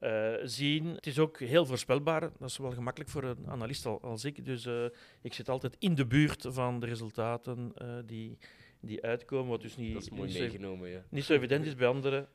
uh, 0.00 0.34
zien. 0.42 0.86
Het 0.86 1.06
is 1.06 1.18
ook 1.18 1.38
heel 1.38 1.66
voorspelbaar. 1.66 2.20
Dat 2.20 2.48
is 2.48 2.56
wel 2.56 2.72
gemakkelijk 2.72 3.10
voor 3.10 3.24
een 3.24 3.46
analist 3.48 3.86
al, 3.86 4.00
als 4.02 4.24
ik. 4.24 4.44
Dus 4.44 4.66
uh, 4.66 4.84
ik 5.22 5.34
zit 5.34 5.48
altijd 5.48 5.76
in 5.78 5.94
de 5.94 6.06
buurt 6.06 6.46
van 6.48 6.80
de 6.80 6.86
resultaten 6.86 7.72
uh, 7.82 7.88
die, 8.06 8.38
die 8.80 9.02
uitkomen. 9.02 9.50
Wat 9.50 9.60
dus 9.60 9.76
niet, 9.76 9.92
dat 9.92 10.02
is 10.02 10.10
mooi 10.10 10.28
niet 10.28 10.38
meegenomen, 10.38 10.88
ja. 10.88 11.04
Niet 11.08 11.24
zo 11.24 11.32
evident 11.32 11.66
is 11.66 11.74
bij 11.74 11.88
andere 11.88 12.28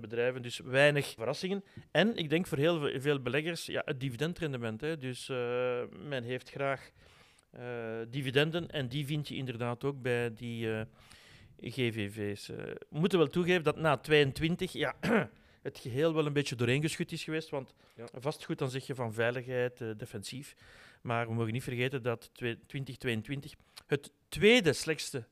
bedrijven. 0.00 0.42
Dus 0.42 0.58
weinig 0.58 1.14
verrassingen. 1.16 1.64
En 1.90 2.16
ik 2.16 2.30
denk 2.30 2.46
voor 2.46 2.58
heel 2.58 3.00
veel 3.00 3.20
beleggers 3.20 3.66
ja, 3.66 3.82
het 3.84 4.00
dividendrendement. 4.00 4.80
Hè. 4.80 4.98
Dus 4.98 5.26
men 6.06 6.22
heeft 6.22 6.50
graag 6.50 6.90
dividenden. 8.08 8.70
En 8.70 8.88
die 8.88 9.06
vind 9.06 9.28
je 9.28 9.34
inderdaad 9.34 9.84
ook 9.84 10.02
bij 10.02 10.34
die 10.34 10.68
GVV's. 11.60 12.46
We 12.46 12.76
moeten 12.88 13.18
wel 13.18 13.28
toegeven 13.28 13.62
dat 13.62 13.76
na 13.76 13.96
22... 13.96 14.72
Ja, 14.72 14.94
het 15.62 15.78
geheel 15.78 16.14
wel 16.14 16.26
een 16.26 16.32
beetje 16.32 16.54
dooreengeschud 16.54 17.12
is 17.12 17.24
geweest. 17.24 17.48
Want 17.48 17.74
ja. 17.96 18.08
vastgoed, 18.12 18.58
dan 18.58 18.70
zeg 18.70 18.86
je 18.86 18.94
van 18.94 19.12
veiligheid, 19.12 19.80
uh, 19.80 19.90
defensief. 19.96 20.54
Maar 21.02 21.26
we 21.26 21.34
mogen 21.34 21.52
niet 21.52 21.62
vergeten 21.62 22.02
dat 22.02 22.30
2022 22.66 23.54
het 23.86 24.12
tweede 24.28 24.72
slechtste 24.72 25.26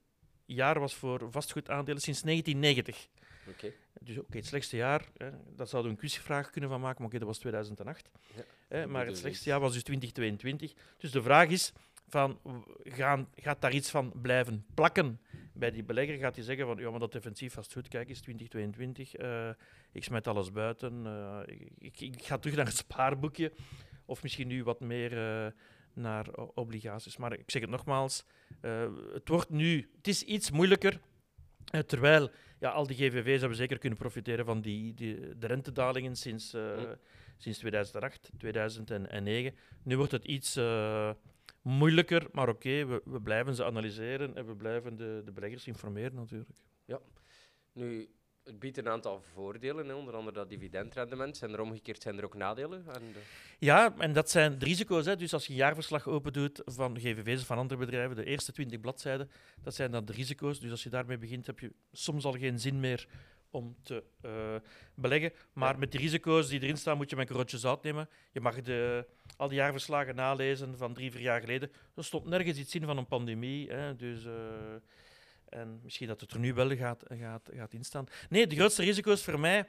jaar 0.44 0.80
was 0.80 0.94
voor 0.94 1.26
vastgoedaandelen 1.30 2.00
sinds 2.00 2.22
1990. 2.22 3.08
Okay. 3.48 3.74
Dus 4.00 4.16
oké, 4.16 4.26
okay, 4.26 4.40
het 4.40 4.48
slechtste 4.48 4.76
jaar, 4.76 5.08
hè, 5.16 5.30
daar 5.56 5.66
zouden 5.66 5.92
we 5.92 5.96
een 5.96 6.08
quizvraag 6.08 6.50
kunnen 6.50 6.70
van 6.70 6.80
maken, 6.80 7.02
maar 7.02 7.06
oké, 7.06 7.16
okay, 7.16 7.18
dat 7.18 7.28
was 7.28 7.38
2008. 7.38 8.10
Ja, 8.36 8.42
hè, 8.68 8.86
maar 8.86 9.06
het 9.06 9.18
slechtste 9.18 9.48
jaar 9.48 9.60
was 9.60 9.72
dus 9.72 9.82
2022. 9.82 10.72
Dus 10.96 11.10
de 11.10 11.22
vraag 11.22 11.48
is, 11.48 11.72
van, 12.08 12.38
gaan, 12.82 13.28
gaat 13.34 13.60
daar 13.60 13.72
iets 13.72 13.90
van 13.90 14.12
blijven 14.22 14.66
plakken 14.74 15.20
bij 15.52 15.70
die 15.70 15.84
belegger? 15.84 16.16
Gaat 16.16 16.34
hij 16.34 16.44
zeggen 16.44 16.66
van, 16.66 16.76
ja, 16.78 16.90
maar 16.90 17.00
dat 17.00 17.12
defensief 17.12 17.52
vastgoed, 17.52 17.88
kijk 17.88 18.08
eens, 18.08 18.20
2022, 18.20 19.20
uh, 19.20 19.48
ik 19.92 20.04
smet 20.04 20.26
alles 20.26 20.52
buiten, 20.52 21.04
uh, 21.06 21.40
ik, 21.78 22.00
ik, 22.00 22.22
ga 22.22 22.38
terug 22.38 22.56
naar 22.56 22.66
het 22.66 22.76
spaarboekje, 22.76 23.52
of 24.04 24.22
misschien 24.22 24.48
nu 24.48 24.64
wat 24.64 24.80
meer 24.80 25.12
uh, 25.12 25.46
naar 25.92 26.30
obligaties. 26.54 27.16
Maar 27.16 27.32
ik 27.32 27.50
zeg 27.50 27.62
het 27.62 27.70
nogmaals, 27.70 28.24
het 29.12 29.28
wordt 29.28 29.50
nu, 29.50 29.90
het 29.96 30.08
is 30.08 30.22
iets 30.22 30.50
moeilijker, 30.50 31.00
terwijl 31.86 32.30
ja, 32.58 32.70
al 32.70 32.86
die 32.86 32.96
GVV's 32.96 33.40
hebben 33.40 33.58
zeker 33.58 33.78
kunnen 33.78 33.98
profiteren 33.98 34.44
van 34.44 34.60
die, 34.60 34.94
die, 34.94 35.38
de 35.38 35.46
rentedalingen 35.46 36.16
sinds, 36.16 36.56
sinds 37.36 37.58
2008, 37.58 38.30
2009. 38.38 39.54
Nu 39.82 39.96
wordt 39.96 40.12
het 40.12 40.24
iets 40.24 40.56
moeilijker, 41.68 42.26
maar 42.32 42.48
oké, 42.48 42.68
okay, 42.68 42.86
we, 42.86 43.02
we, 43.04 43.20
blijven 43.20 43.54
ze 43.54 43.64
analyseren 43.64 44.36
en 44.36 44.46
we 44.46 44.56
blijven 44.56 44.96
de, 44.96 45.22
de 45.24 45.32
beleggers 45.32 45.66
informeren 45.66 46.14
natuurlijk. 46.14 46.50
Ja, 46.84 47.00
nu, 47.72 48.08
het 48.48 48.58
biedt 48.58 48.78
een 48.78 48.88
aantal 48.88 49.20
voordelen, 49.20 49.88
hè, 49.88 49.94
onder 49.94 50.14
andere 50.14 50.36
dat 50.36 50.48
dividendrendement. 50.48 51.36
Zijn 51.36 51.52
er 51.52 51.60
omgekeerd 51.60 52.02
zijn 52.02 52.18
er 52.18 52.24
ook 52.24 52.34
nadelen? 52.34 52.84
En 52.86 53.02
de... 53.12 53.20
Ja, 53.58 53.94
en 53.98 54.12
dat 54.12 54.30
zijn 54.30 54.58
de 54.58 54.64
risico's. 54.64 55.06
Hè. 55.06 55.16
Dus 55.16 55.32
als 55.32 55.46
je 55.46 55.52
een 55.52 55.58
jaarverslag 55.58 56.06
open 56.06 56.32
doet 56.32 56.62
van 56.64 56.98
GVV's 56.98 57.40
of 57.40 57.46
van 57.46 57.58
andere 57.58 57.80
bedrijven, 57.80 58.16
de 58.16 58.24
eerste 58.24 58.52
20 58.52 58.80
bladzijden, 58.80 59.30
dat 59.62 59.74
zijn 59.74 59.90
dan 59.90 60.04
de 60.04 60.12
risico's. 60.12 60.60
Dus 60.60 60.70
als 60.70 60.82
je 60.82 60.90
daarmee 60.90 61.18
begint, 61.18 61.46
heb 61.46 61.58
je 61.58 61.72
soms 61.92 62.24
al 62.24 62.32
geen 62.32 62.58
zin 62.58 62.80
meer 62.80 63.08
om 63.50 63.76
te 63.82 64.04
uh, 64.24 64.56
beleggen. 64.94 65.32
Maar 65.52 65.72
ja. 65.72 65.78
met 65.78 65.90
die 65.90 66.00
risico's 66.00 66.48
die 66.48 66.62
erin 66.62 66.76
staan, 66.76 66.96
moet 66.96 67.10
je 67.10 67.16
met 67.16 67.24
een 67.24 67.30
korreltje 67.30 67.58
zout 67.58 67.82
nemen. 67.82 68.08
Je 68.32 68.40
mag 68.40 68.62
de, 68.62 69.06
al 69.36 69.48
die 69.48 69.58
jaarverslagen 69.58 70.14
nalezen 70.14 70.76
van 70.76 70.94
drie, 70.94 71.10
vier 71.10 71.20
jaar 71.20 71.40
geleden. 71.40 71.70
Er 71.94 72.04
stond 72.04 72.26
nergens 72.26 72.58
iets 72.58 72.74
in 72.74 72.84
van 72.84 72.98
een 72.98 73.06
pandemie. 73.06 73.70
Hè. 73.70 73.96
Dus 73.96 74.24
uh, 74.24 74.32
En 75.48 75.80
misschien 75.82 76.08
dat 76.08 76.20
het 76.20 76.32
er 76.32 76.38
nu 76.38 76.54
wel 76.54 76.76
gaat, 76.76 77.04
gaat, 77.08 77.50
gaat 77.54 77.72
instaan. 77.72 78.06
Nee, 78.28 78.46
de 78.46 78.56
grootste 78.56 78.82
risico's 78.82 79.24
voor 79.24 79.40
mij 79.40 79.66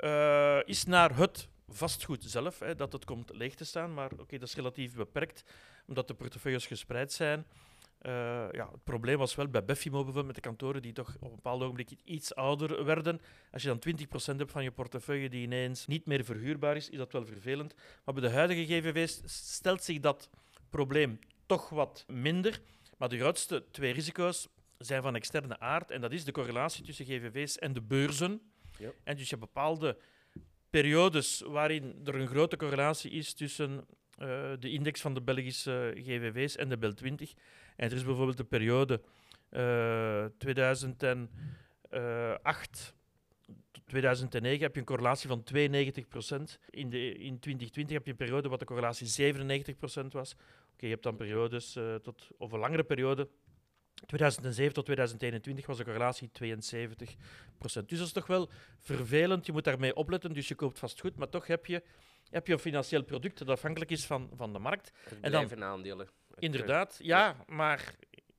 uh, 0.00 0.58
is 0.64 0.84
naar 0.84 1.16
het 1.16 1.48
vastgoed 1.68 2.24
zelf, 2.24 2.58
hè, 2.58 2.74
dat 2.74 2.92
het 2.92 3.04
komt 3.04 3.30
leeg 3.34 3.54
te 3.54 3.64
staan. 3.64 3.94
Maar 3.94 4.10
oké, 4.12 4.38
dat 4.38 4.48
is 4.48 4.54
relatief 4.54 4.94
beperkt, 4.94 5.44
omdat 5.86 6.08
de 6.08 6.14
portefeuilles 6.14 6.66
gespreid 6.66 7.12
zijn. 7.12 7.46
Uh, 8.06 8.12
ja, 8.52 8.68
het 8.72 8.84
probleem 8.84 9.18
was 9.18 9.34
wel 9.34 9.48
bij 9.48 9.64
Beffimo 9.64 9.96
bijvoorbeeld 9.96 10.26
met 10.26 10.34
de 10.34 10.40
kantoren 10.40 10.82
die 10.82 10.92
toch 10.92 11.16
op 11.20 11.22
een 11.22 11.34
bepaald 11.34 11.62
ogenblik 11.62 11.90
iets 12.04 12.34
ouder 12.34 12.84
werden. 12.84 13.20
Als 13.50 13.62
je 13.62 13.68
dan 13.68 13.96
20% 14.34 14.36
hebt 14.36 14.52
van 14.52 14.62
je 14.62 14.70
portefeuille 14.70 15.28
die 15.28 15.42
ineens 15.42 15.86
niet 15.86 16.06
meer 16.06 16.24
verhuurbaar 16.24 16.76
is, 16.76 16.90
is 16.90 16.98
dat 16.98 17.12
wel 17.12 17.26
vervelend. 17.26 17.74
Maar 18.04 18.14
bij 18.14 18.22
de 18.22 18.30
huidige 18.30 18.64
GVV's 18.64 19.20
stelt 19.24 19.82
zich 19.82 20.00
dat 20.00 20.30
probleem 20.70 21.18
toch 21.46 21.68
wat 21.68 22.04
minder. 22.08 22.60
Maar 22.98 23.08
de 23.08 23.18
grootste 23.18 23.64
twee 23.70 23.92
risico's 23.92 24.48
zijn 24.78 25.02
van 25.02 25.14
externe 25.14 25.58
aard. 25.58 25.90
En 25.90 26.00
dat 26.00 26.12
is 26.12 26.24
de 26.24 26.32
correlatie 26.32 26.84
tussen 26.84 27.04
GVV's 27.04 27.58
en 27.58 27.72
de 27.72 27.82
beurzen. 27.82 28.40
Ja. 28.78 28.90
En 29.04 29.16
dus 29.16 29.28
je 29.28 29.36
hebt 29.36 29.52
bepaalde 29.52 29.96
periodes 30.70 31.40
waarin 31.40 32.00
er 32.04 32.14
een 32.14 32.28
grote 32.28 32.56
correlatie 32.56 33.10
is 33.10 33.34
tussen 33.34 33.86
uh, 34.20 34.52
de 34.58 34.70
index 34.70 35.00
van 35.00 35.14
de 35.14 35.22
Belgische 35.22 35.92
GVV's 35.96 36.56
en 36.56 36.68
de 36.68 36.78
BEL 36.78 36.94
20. 36.94 37.32
En 37.80 37.90
er 37.90 37.96
is 37.96 38.04
bijvoorbeeld 38.04 38.36
de 38.36 38.44
periode 38.44 39.00
uh, 39.50 40.24
2008 40.38 42.94
tot 43.70 43.86
2009 43.86 44.62
heb 44.62 44.74
je 44.74 44.80
een 44.80 44.86
correlatie 44.86 45.28
van 45.28 45.42
92%. 45.42 45.44
In, 46.70 46.90
de, 46.90 47.14
in 47.14 47.38
2020 47.38 47.96
heb 47.96 48.04
je 48.04 48.10
een 48.10 48.16
periode 48.16 48.48
wat 48.48 48.58
de 48.58 48.64
correlatie 48.64 49.34
97% 49.34 49.36
was. 50.10 50.34
Oké, 50.72 50.86
je 50.86 50.88
hebt 50.88 51.02
dan 51.02 51.16
periodes 51.16 51.76
uh, 51.76 51.94
tot, 51.94 52.28
of 52.36 52.52
een 52.52 52.58
langere 52.58 52.84
periode 52.84 53.28
2007 54.06 54.74
tot 54.74 54.84
2021 54.84 55.66
was 55.66 55.76
de 55.76 55.84
correlatie 55.84 56.28
72% 56.28 56.32
Dus 57.58 57.72
dat 57.72 57.88
is 57.88 58.12
toch 58.12 58.26
wel 58.26 58.50
vervelend. 58.78 59.46
Je 59.46 59.52
moet 59.52 59.64
daarmee 59.64 59.94
opletten. 59.94 60.32
Dus 60.32 60.48
je 60.48 60.54
koopt 60.54 60.78
vast 60.78 61.00
goed, 61.00 61.16
maar 61.16 61.28
toch 61.28 61.46
heb 61.46 61.66
je, 61.66 61.82
heb 62.30 62.46
je 62.46 62.52
een 62.52 62.58
financieel 62.58 63.02
product 63.02 63.38
dat 63.38 63.48
afhankelijk 63.48 63.90
is 63.90 64.06
van, 64.06 64.30
van 64.34 64.52
de 64.52 64.58
markt. 64.58 64.92
en 65.20 65.32
dan 65.32 65.64
aandelen. 65.64 66.08
Inderdaad, 66.40 66.98
ja, 67.02 67.36
maar 67.46 67.94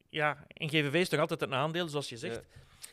ja, 0.10 0.46
een 0.48 0.70
GVV 0.70 0.93
is 0.93 1.10
toch 1.10 1.20
altijd 1.20 1.41
een 1.41 1.53
aandeel, 1.53 1.88
zoals 1.88 2.10
je 2.10 2.17
zegt. 2.17 2.48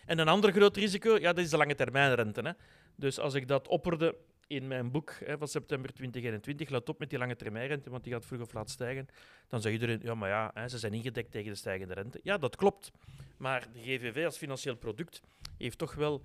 En 0.06 0.18
een 0.18 0.28
ander 0.28 0.52
groot 0.52 0.76
risico, 0.76 1.18
ja, 1.18 1.32
dat 1.32 1.44
is 1.44 1.50
de 1.50 1.56
lange 1.56 1.74
termijn 1.74 2.14
rente. 2.14 2.40
Hè. 2.40 2.52
Dus 2.94 3.18
als 3.18 3.34
ik 3.34 3.48
dat 3.48 3.68
opperde 3.68 4.16
in 4.46 4.66
mijn 4.66 4.90
boek 4.90 5.14
hè, 5.24 5.38
van 5.38 5.48
september 5.48 5.92
2021, 5.92 6.68
laat 6.68 6.88
op 6.88 6.98
met 6.98 7.10
die 7.10 7.18
lange 7.18 7.36
termijnrente, 7.36 7.90
want 7.90 8.04
die 8.04 8.12
gaat 8.12 8.26
vroeg 8.26 8.40
of 8.40 8.52
laat 8.52 8.70
stijgen. 8.70 9.08
Dan 9.48 9.60
zegt 9.60 9.74
iedereen, 9.74 10.00
ja, 10.02 10.14
maar 10.14 10.28
ja, 10.28 10.50
hè, 10.54 10.68
ze 10.68 10.78
zijn 10.78 10.92
ingedekt 10.92 11.30
tegen 11.30 11.50
de 11.50 11.56
stijgende 11.56 11.94
rente. 11.94 12.20
Ja, 12.22 12.38
dat 12.38 12.56
klopt. 12.56 12.90
Maar 13.36 13.66
de 13.72 13.80
GVV 13.80 14.24
als 14.24 14.36
financieel 14.36 14.76
product 14.76 15.22
heeft 15.58 15.78
toch 15.78 15.94
wel 15.94 16.22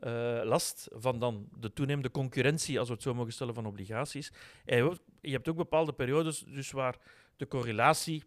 uh, 0.00 0.40
last 0.44 0.88
van 0.92 1.18
dan 1.18 1.48
de 1.58 1.72
toenemende 1.72 2.10
concurrentie, 2.10 2.78
als 2.78 2.88
we 2.88 2.94
het 2.94 3.02
zo 3.02 3.14
mogen 3.14 3.32
stellen, 3.32 3.54
van 3.54 3.66
obligaties. 3.66 4.32
En 4.64 4.98
je 5.20 5.32
hebt 5.32 5.48
ook 5.48 5.56
bepaalde 5.56 5.92
periodes 5.92 6.44
dus 6.46 6.70
waar 6.70 6.96
de 7.36 7.48
correlatie 7.48 8.22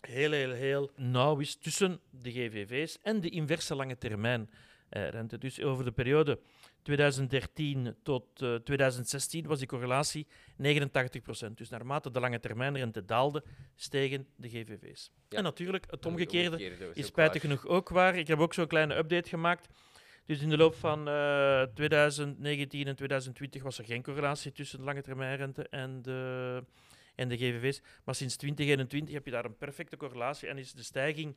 heel, 0.00 0.32
heel, 0.32 0.50
heel 0.50 0.90
nauw 0.96 1.38
is 1.38 1.54
tussen 1.54 2.00
de 2.10 2.30
GVV's 2.30 2.98
en 3.02 3.20
de 3.20 3.28
inverse 3.28 3.74
lange 3.74 3.98
termijn 3.98 4.50
eh, 4.88 5.08
rente. 5.08 5.38
Dus 5.38 5.62
over 5.62 5.84
de 5.84 5.92
periode 5.92 6.38
2013 6.82 7.94
tot 8.02 8.42
uh, 8.42 8.54
eh, 8.54 8.60
2016 8.60 9.46
was 9.46 9.58
die 9.58 9.66
correlatie 9.66 10.26
89%. 10.26 11.54
Dus 11.54 11.68
naarmate 11.68 12.10
de 12.10 12.20
lange 12.20 12.40
termijnrente 12.40 13.04
daalde, 13.04 13.44
stegen 13.76 14.26
de 14.36 14.48
GVV's. 14.48 15.10
En 15.28 15.42
natuurlijk, 15.42 15.84
het 15.90 16.06
omgekeerde, 16.06 16.92
is 16.94 17.06
spijtig 17.06 17.40
genoeg 17.40 17.66
ook 17.66 17.88
waar. 17.88 18.16
Ik 18.16 18.26
heb 18.26 18.38
ook 18.38 18.54
zo'n 18.54 18.66
kleine 18.66 18.96
update 18.96 19.28
gemaakt. 19.28 19.68
Dus 20.26 20.40
in 20.40 20.48
de 20.48 20.56
loop 20.56 20.74
van 20.74 21.08
uh, 21.08 21.62
eh, 21.62 21.68
2019 21.74 22.86
en 22.86 22.96
2020 22.96 23.62
was 23.62 23.78
er 23.78 23.84
geen 23.84 24.02
correlatie 24.02 24.52
tussen 24.52 24.78
de 24.78 24.84
lange 24.84 25.02
termijnrente 25.02 25.68
en 25.68 26.02
de, 26.02 26.64
en 27.18 27.28
de 27.28 27.36
GVV's. 27.36 27.80
Maar 28.04 28.14
sinds 28.14 28.36
2021 28.36 29.14
heb 29.14 29.24
je 29.24 29.30
daar 29.30 29.44
een 29.44 29.56
perfecte 29.56 29.96
correlatie 29.96 30.48
en 30.48 30.58
is 30.58 30.72
de 30.72 30.82
stijging 30.82 31.36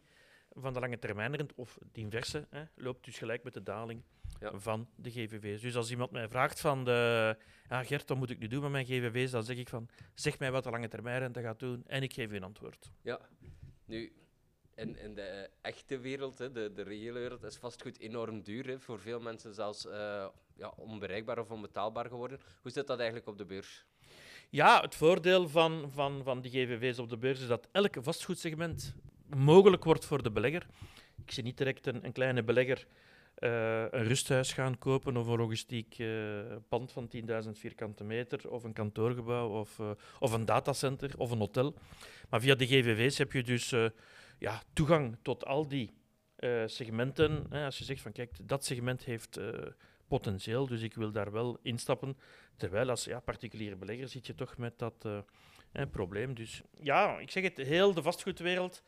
van 0.53 0.73
de 0.73 0.79
lange 0.79 1.00
termijnrente, 1.00 1.53
of 1.55 1.77
de 1.91 2.00
inverse, 2.01 2.47
hè, 2.50 2.63
loopt 2.75 3.05
dus 3.05 3.17
gelijk 3.17 3.43
met 3.43 3.53
de 3.53 3.63
daling 3.63 4.03
van 4.39 4.88
de 4.95 5.11
GVV's. 5.11 5.61
Dus 5.61 5.75
als 5.75 5.91
iemand 5.91 6.11
mij 6.11 6.27
vraagt 6.27 6.59
van, 6.59 6.85
de, 6.85 7.38
ja, 7.69 7.83
Gert, 7.83 8.09
wat 8.09 8.17
moet 8.17 8.29
ik 8.29 8.39
nu 8.39 8.47
doen 8.47 8.61
met 8.61 8.71
mijn 8.71 8.85
GVV's? 8.85 9.31
Dan 9.31 9.43
zeg 9.43 9.57
ik 9.57 9.69
van, 9.69 9.89
zeg 10.13 10.39
mij 10.39 10.51
wat 10.51 10.63
de 10.63 10.69
lange 10.69 10.88
termijnrente 10.88 11.41
gaat 11.41 11.59
doen 11.59 11.83
en 11.88 12.03
ik 12.03 12.13
geef 12.13 12.31
u 12.31 12.35
een 12.35 12.43
antwoord. 12.43 12.91
Ja, 13.01 13.19
nu, 13.85 14.13
in, 14.75 15.15
de 15.15 15.50
echte 15.61 16.00
wereld, 16.00 16.38
hè, 16.38 16.51
de, 16.51 16.71
de 16.73 16.81
reële 16.81 17.19
wereld, 17.19 17.43
is 17.43 17.57
vastgoed 17.57 18.00
enorm 18.00 18.41
duur. 18.41 18.67
Hè. 18.67 18.79
Voor 18.79 19.00
veel 19.00 19.19
mensen 19.19 19.53
zelfs 19.53 19.85
uh, 19.85 19.91
ja, 20.55 20.73
onbereikbaar 20.75 21.39
of 21.39 21.51
onbetaalbaar 21.51 22.05
geworden. 22.05 22.39
Hoe 22.61 22.71
zit 22.71 22.88
dat 22.88 22.97
eigenlijk 22.97 23.27
op 23.27 23.38
de 23.38 23.45
beurs? 23.45 23.85
Ja, 24.53 24.81
het 24.81 24.96
voordeel 24.96 25.50
van, 25.50 25.89
van, 25.93 26.24
van 26.24 26.41
die 26.41 26.51
GVV's 26.51 27.00
op 27.00 27.10
de 27.10 27.17
beurs 27.17 27.41
is 27.41 27.48
dat 27.48 27.67
elk 27.72 27.96
vastgoedsegment 28.00 28.96
mogelijk 29.36 29.84
wordt 29.84 30.05
voor 30.05 30.24
de 30.24 30.31
belegger. 30.31 30.65
Ik 31.25 31.31
zie 31.31 31.43
niet 31.43 31.58
direct 31.58 31.88
een, 31.88 32.05
een 32.05 32.12
kleine 32.12 32.43
belegger 32.43 32.88
uh, 33.39 33.84
een 33.91 34.03
rusthuis 34.03 34.53
gaan 34.53 34.77
kopen 34.77 35.17
of 35.17 35.27
een 35.27 35.38
logistiek 35.38 35.98
uh, 35.98 36.41
pand 36.70 36.91
van 36.91 37.10
10.000 37.43 37.50
vierkante 37.51 38.03
meter 38.03 38.50
of 38.50 38.63
een 38.63 38.74
kantoorgebouw 38.74 39.50
of, 39.60 39.79
uh, 39.79 39.91
of 40.20 40.31
een 40.31 40.46
datacenter 40.46 41.12
of 41.17 41.31
een 41.31 41.39
hotel. 41.39 41.74
Maar 42.29 42.41
via 42.41 42.55
de 42.55 42.67
GVV's 42.67 43.17
heb 43.17 43.31
je 43.31 43.43
dus 43.43 43.70
ja, 44.38 44.62
toegang 44.74 45.17
tot 45.22 45.46
al 45.46 45.67
die 45.67 45.93
segmenten. 46.65 47.50
Als 47.51 47.77
je 47.77 47.84
zegt 47.84 48.01
van 48.01 48.12
kijk, 48.12 48.38
dat 48.41 48.65
segment 48.65 49.03
heeft 49.03 49.39
potentieel, 50.17 50.67
dus 50.67 50.81
ik 50.81 50.93
wil 50.93 51.11
daar 51.11 51.31
wel 51.31 51.57
instappen. 51.61 52.17
Terwijl 52.57 52.89
als 52.89 53.03
ja, 53.05 53.19
particuliere 53.19 53.75
belegger 53.75 54.07
zit 54.07 54.27
je 54.27 54.35
toch 54.35 54.57
met 54.57 54.79
dat 54.79 55.07
probleem. 55.91 56.33
Dus 56.33 56.61
ja, 56.81 57.19
ik 57.19 57.31
zeg 57.31 57.43
het, 57.43 57.57
heel 57.57 57.93
de 57.93 58.01
vastgoedwereld 58.01 58.83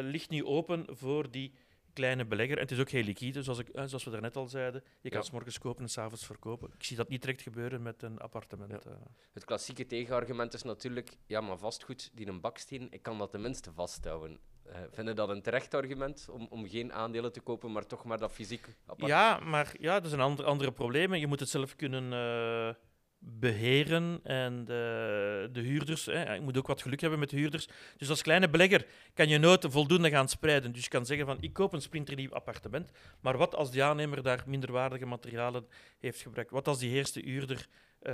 ligt 0.00 0.30
nu 0.30 0.44
open 0.44 0.86
voor 0.90 1.30
die 1.30 1.52
kleine 1.96 2.24
belegger. 2.24 2.56
En 2.56 2.62
het 2.62 2.70
is 2.70 2.80
ook 2.80 2.88
heel 2.88 3.02
liquide, 3.02 3.42
zoals, 3.42 3.58
ik, 3.58 3.68
zoals 3.72 4.04
we 4.04 4.10
daarnet 4.10 4.36
al 4.36 4.48
zeiden. 4.48 4.84
Je 5.00 5.10
kan 5.10 5.18
ja. 5.18 5.24
s 5.24 5.30
morgens 5.30 5.58
kopen 5.58 5.82
en 5.82 5.88
s'avonds 5.88 6.26
verkopen. 6.26 6.70
Ik 6.74 6.84
zie 6.84 6.96
dat 6.96 7.08
niet 7.08 7.20
direct 7.20 7.42
gebeuren 7.42 7.82
met 7.82 8.02
een 8.02 8.18
appartement. 8.18 8.70
Ja. 8.84 8.90
Eh. 8.90 8.96
Het 9.32 9.44
klassieke 9.44 9.86
tegenargument 9.86 10.54
is 10.54 10.62
natuurlijk, 10.62 11.16
ja, 11.26 11.40
maar 11.40 11.58
vastgoed, 11.58 12.10
die 12.14 12.26
een 12.26 12.40
baksteen, 12.40 12.86
ik 12.90 13.02
kan 13.02 13.18
dat 13.18 13.30
tenminste 13.30 13.72
vasthouden. 13.72 14.38
Uh, 14.68 14.76
vinden 14.92 15.16
dat 15.16 15.28
een 15.28 15.42
terecht 15.42 15.74
argument 15.74 16.28
om, 16.30 16.46
om 16.50 16.68
geen 16.68 16.92
aandelen 16.92 17.32
te 17.32 17.40
kopen, 17.40 17.72
maar 17.72 17.86
toch 17.86 18.04
maar 18.04 18.18
dat 18.18 18.32
fysiek 18.32 18.66
apart? 18.86 19.10
Ja, 19.10 19.38
maar 19.38 19.74
ja, 19.78 20.00
dat 20.00 20.08
zijn 20.08 20.20
andere, 20.20 20.48
andere 20.48 20.72
problemen. 20.72 21.20
Je 21.20 21.26
moet 21.26 21.40
het 21.40 21.48
zelf 21.48 21.76
kunnen... 21.76 22.12
Uh, 22.12 22.74
beheren 23.18 24.20
en 24.22 24.64
de, 24.64 25.48
de 25.52 25.60
huurders. 25.60 26.06
Hè. 26.06 26.34
Je 26.34 26.40
moet 26.40 26.58
ook 26.58 26.66
wat 26.66 26.82
geluk 26.82 27.00
hebben 27.00 27.18
met 27.18 27.30
de 27.30 27.36
huurders. 27.36 27.68
Dus 27.96 28.10
als 28.10 28.22
kleine 28.22 28.48
belegger 28.48 28.86
kan 29.14 29.28
je 29.28 29.38
nooit 29.38 29.66
voldoende 29.68 30.10
gaan 30.10 30.28
spreiden. 30.28 30.72
Dus 30.72 30.82
je 30.82 30.88
kan 30.88 31.06
zeggen 31.06 31.26
van 31.26 31.36
ik 31.40 31.52
koop 31.52 31.72
een 31.72 31.82
splinternieuw 31.82 32.32
appartement, 32.32 32.90
maar 33.20 33.36
wat 33.36 33.54
als 33.54 33.70
die 33.70 33.84
aannemer 33.84 34.22
daar 34.22 34.42
minderwaardige 34.46 35.06
materialen 35.06 35.66
heeft 35.98 36.20
gebruikt? 36.20 36.50
Wat 36.50 36.68
als 36.68 36.78
die 36.78 36.90
eerste 36.90 37.20
huurder, 37.20 37.66
uh, 38.02 38.12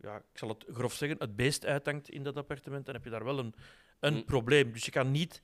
ja, 0.00 0.16
ik 0.16 0.38
zal 0.38 0.48
het 0.48 0.64
grof 0.72 0.92
zeggen, 0.92 1.18
het 1.18 1.36
beest 1.36 1.66
uithangt 1.66 2.10
in 2.10 2.22
dat 2.22 2.36
appartement? 2.36 2.86
Dan 2.86 2.94
heb 2.94 3.04
je 3.04 3.10
daar 3.10 3.24
wel 3.24 3.38
een, 3.38 3.54
een 4.00 4.14
mm. 4.14 4.24
probleem. 4.24 4.72
Dus 4.72 4.84
je 4.84 4.90
kan 4.90 5.10
niet 5.10 5.42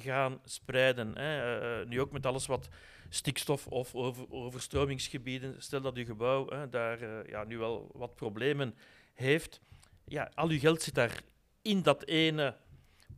gaan 0.00 0.40
spreiden. 0.44 1.18
Hè. 1.18 1.80
Uh, 1.80 1.88
nu 1.88 2.00
ook 2.00 2.12
met 2.12 2.26
alles 2.26 2.46
wat 2.46 2.68
stikstof 3.08 3.66
of 3.66 3.94
over, 3.94 4.30
overstromingsgebieden. 4.30 5.62
Stel 5.62 5.80
dat 5.80 5.96
uw 5.96 6.04
gebouw 6.04 6.48
hè, 6.48 6.68
daar 6.68 7.02
uh, 7.02 7.26
ja, 7.26 7.44
nu 7.44 7.58
wel 7.58 7.90
wat 7.92 8.14
problemen 8.14 8.74
heeft. 9.14 9.60
Ja, 10.04 10.30
al 10.34 10.48
uw 10.48 10.58
geld 10.58 10.82
zit 10.82 10.94
daar 10.94 11.22
in 11.62 11.82
dat 11.82 12.04
ene 12.04 12.56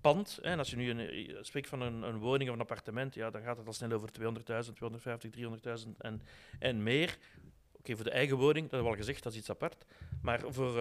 pand. 0.01 0.39
Hè. 0.43 0.51
En 0.51 0.59
als 0.59 0.71
je 0.71 0.77
nu 0.77 1.37
spreekt 1.41 1.69
van 1.69 1.81
een, 1.81 2.03
een, 2.03 2.19
woning 2.19 2.49
of 2.49 2.55
een 2.55 2.61
appartement, 2.61 3.15
ja, 3.15 3.31
dan 3.31 3.43
gaat 3.43 3.57
het 3.57 3.67
al 3.67 3.73
snel 3.73 3.93
over 3.93 4.09
200.000, 4.09 4.73
250, 4.73 5.31
300.000 5.85 5.91
en, 5.99 6.23
en 6.59 6.83
meer. 6.83 7.19
Oké, 7.73 7.95
voor 7.95 8.05
de 8.05 8.11
eigen 8.11 8.37
woning, 8.37 8.63
dat 8.63 8.71
hebben 8.71 8.91
we 8.91 8.97
al 8.97 9.05
gezegd, 9.05 9.23
dat 9.23 9.33
is 9.33 9.39
iets 9.39 9.51
apart. 9.51 9.85
Maar 10.23 10.41
voor, 10.49 10.79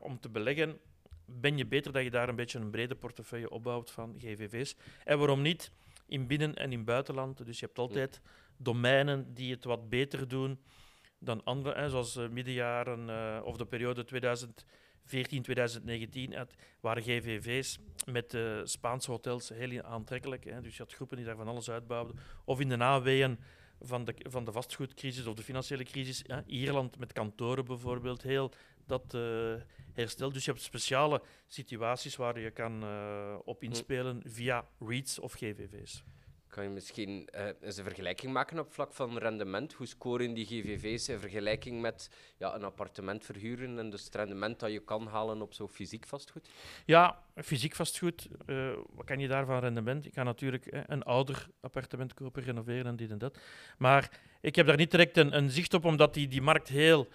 om 0.00 0.20
te 0.20 0.28
beleggen, 0.28 0.78
ben 1.26 1.56
je 1.56 1.66
beter 1.66 1.92
dat 1.92 2.02
je 2.02 2.10
daar 2.10 2.28
een 2.28 2.36
beetje 2.36 2.58
een 2.58 2.70
brede 2.70 2.94
portefeuille 2.94 3.50
opbouwt 3.50 3.90
van 3.90 4.14
GVV's. 4.18 4.76
En 5.04 5.18
waarom 5.18 5.42
niet 5.42 5.70
in 6.06 6.26
binnen- 6.26 6.54
en 6.54 6.72
in 6.72 6.84
buitenland? 6.84 7.44
Dus 7.46 7.60
je 7.60 7.66
hebt 7.66 7.78
altijd 7.78 8.20
domeinen 8.56 9.34
die 9.34 9.52
het 9.52 9.64
wat 9.64 9.88
beter 9.88 10.28
doen 10.28 10.58
dan 11.18 11.44
andere, 11.44 11.80
hè, 11.80 11.88
zoals 11.88 12.16
uh, 12.16 12.28
middenjaren 12.28 13.08
uh, 13.08 13.40
of 13.44 13.56
de 13.56 13.66
periode 13.66 14.04
2014, 14.04 15.42
2019, 15.42 16.34
waren 16.80 17.02
GVV's 17.02 17.78
met 18.06 18.30
de 18.30 18.60
Spaanse 18.64 19.10
hotels 19.10 19.48
heel 19.48 19.82
aantrekkelijk. 19.82 20.44
Hè. 20.44 20.60
Dus 20.60 20.76
je 20.76 20.82
had 20.82 20.92
groepen 20.92 21.16
die 21.16 21.26
daar 21.26 21.36
van 21.36 21.48
alles 21.48 21.70
uitbouwden. 21.70 22.18
Of 22.44 22.60
in 22.60 22.68
de 22.68 22.76
naweeën 22.76 23.38
van 23.80 24.04
de, 24.04 24.14
van 24.18 24.44
de 24.44 24.52
vastgoedcrisis 24.52 25.26
of 25.26 25.34
de 25.34 25.42
financiële 25.42 25.84
crisis. 25.84 26.22
Ja, 26.26 26.42
Ierland 26.46 26.98
met 26.98 27.12
kantoren 27.12 27.64
bijvoorbeeld, 27.64 28.22
heel 28.22 28.52
dat 28.86 29.14
uh, 29.14 29.54
herstelt. 29.92 30.34
Dus 30.34 30.44
je 30.44 30.50
hebt 30.50 30.62
speciale 30.62 31.22
situaties 31.46 32.16
waar 32.16 32.40
je 32.40 32.50
kan 32.50 32.84
uh, 32.84 33.38
op 33.44 33.62
inspelen 33.62 34.22
via 34.24 34.68
REITs 34.78 35.18
of 35.18 35.32
GVV's. 35.32 36.04
Kan 36.56 36.64
je 36.64 36.70
misschien 36.70 37.28
uh, 37.34 37.46
eens 37.60 37.76
een 37.76 37.84
vergelijking 37.84 38.32
maken 38.32 38.58
op 38.58 38.72
vlak 38.72 38.92
van 38.92 39.18
rendement? 39.18 39.72
Hoe 39.72 39.86
scoren 39.86 40.34
die 40.34 40.46
GVV's 40.46 41.08
in 41.08 41.18
vergelijking 41.18 41.80
met 41.80 42.10
ja, 42.36 42.54
een 42.54 42.64
appartement 42.64 43.24
verhuren 43.24 43.78
en 43.78 43.90
dus 43.90 44.04
het 44.04 44.14
rendement 44.14 44.60
dat 44.60 44.72
je 44.72 44.84
kan 44.84 45.06
halen 45.06 45.42
op 45.42 45.54
zo'n 45.54 45.68
fysiek 45.68 46.06
vastgoed? 46.06 46.48
Ja, 46.84 47.22
fysiek 47.34 47.74
vastgoed, 47.74 48.28
uh, 48.46 48.72
wat 48.94 49.04
kan 49.04 49.18
je 49.18 49.28
daarvan 49.28 49.58
rendement? 49.58 50.06
Ik 50.06 50.12
kan 50.12 50.24
natuurlijk 50.24 50.72
uh, 50.72 50.80
een 50.86 51.02
ouder 51.02 51.46
appartement 51.60 52.14
kopen, 52.14 52.42
renoveren 52.42 52.86
en 52.86 52.96
dit 52.96 53.10
en 53.10 53.18
dat. 53.18 53.38
Maar 53.78 54.20
ik 54.40 54.56
heb 54.56 54.66
daar 54.66 54.76
niet 54.76 54.90
direct 54.90 55.16
een, 55.16 55.36
een 55.36 55.50
zicht 55.50 55.74
op, 55.74 55.84
omdat 55.84 56.14
die, 56.14 56.28
die 56.28 56.42
markt 56.42 56.68
heel 56.68 57.08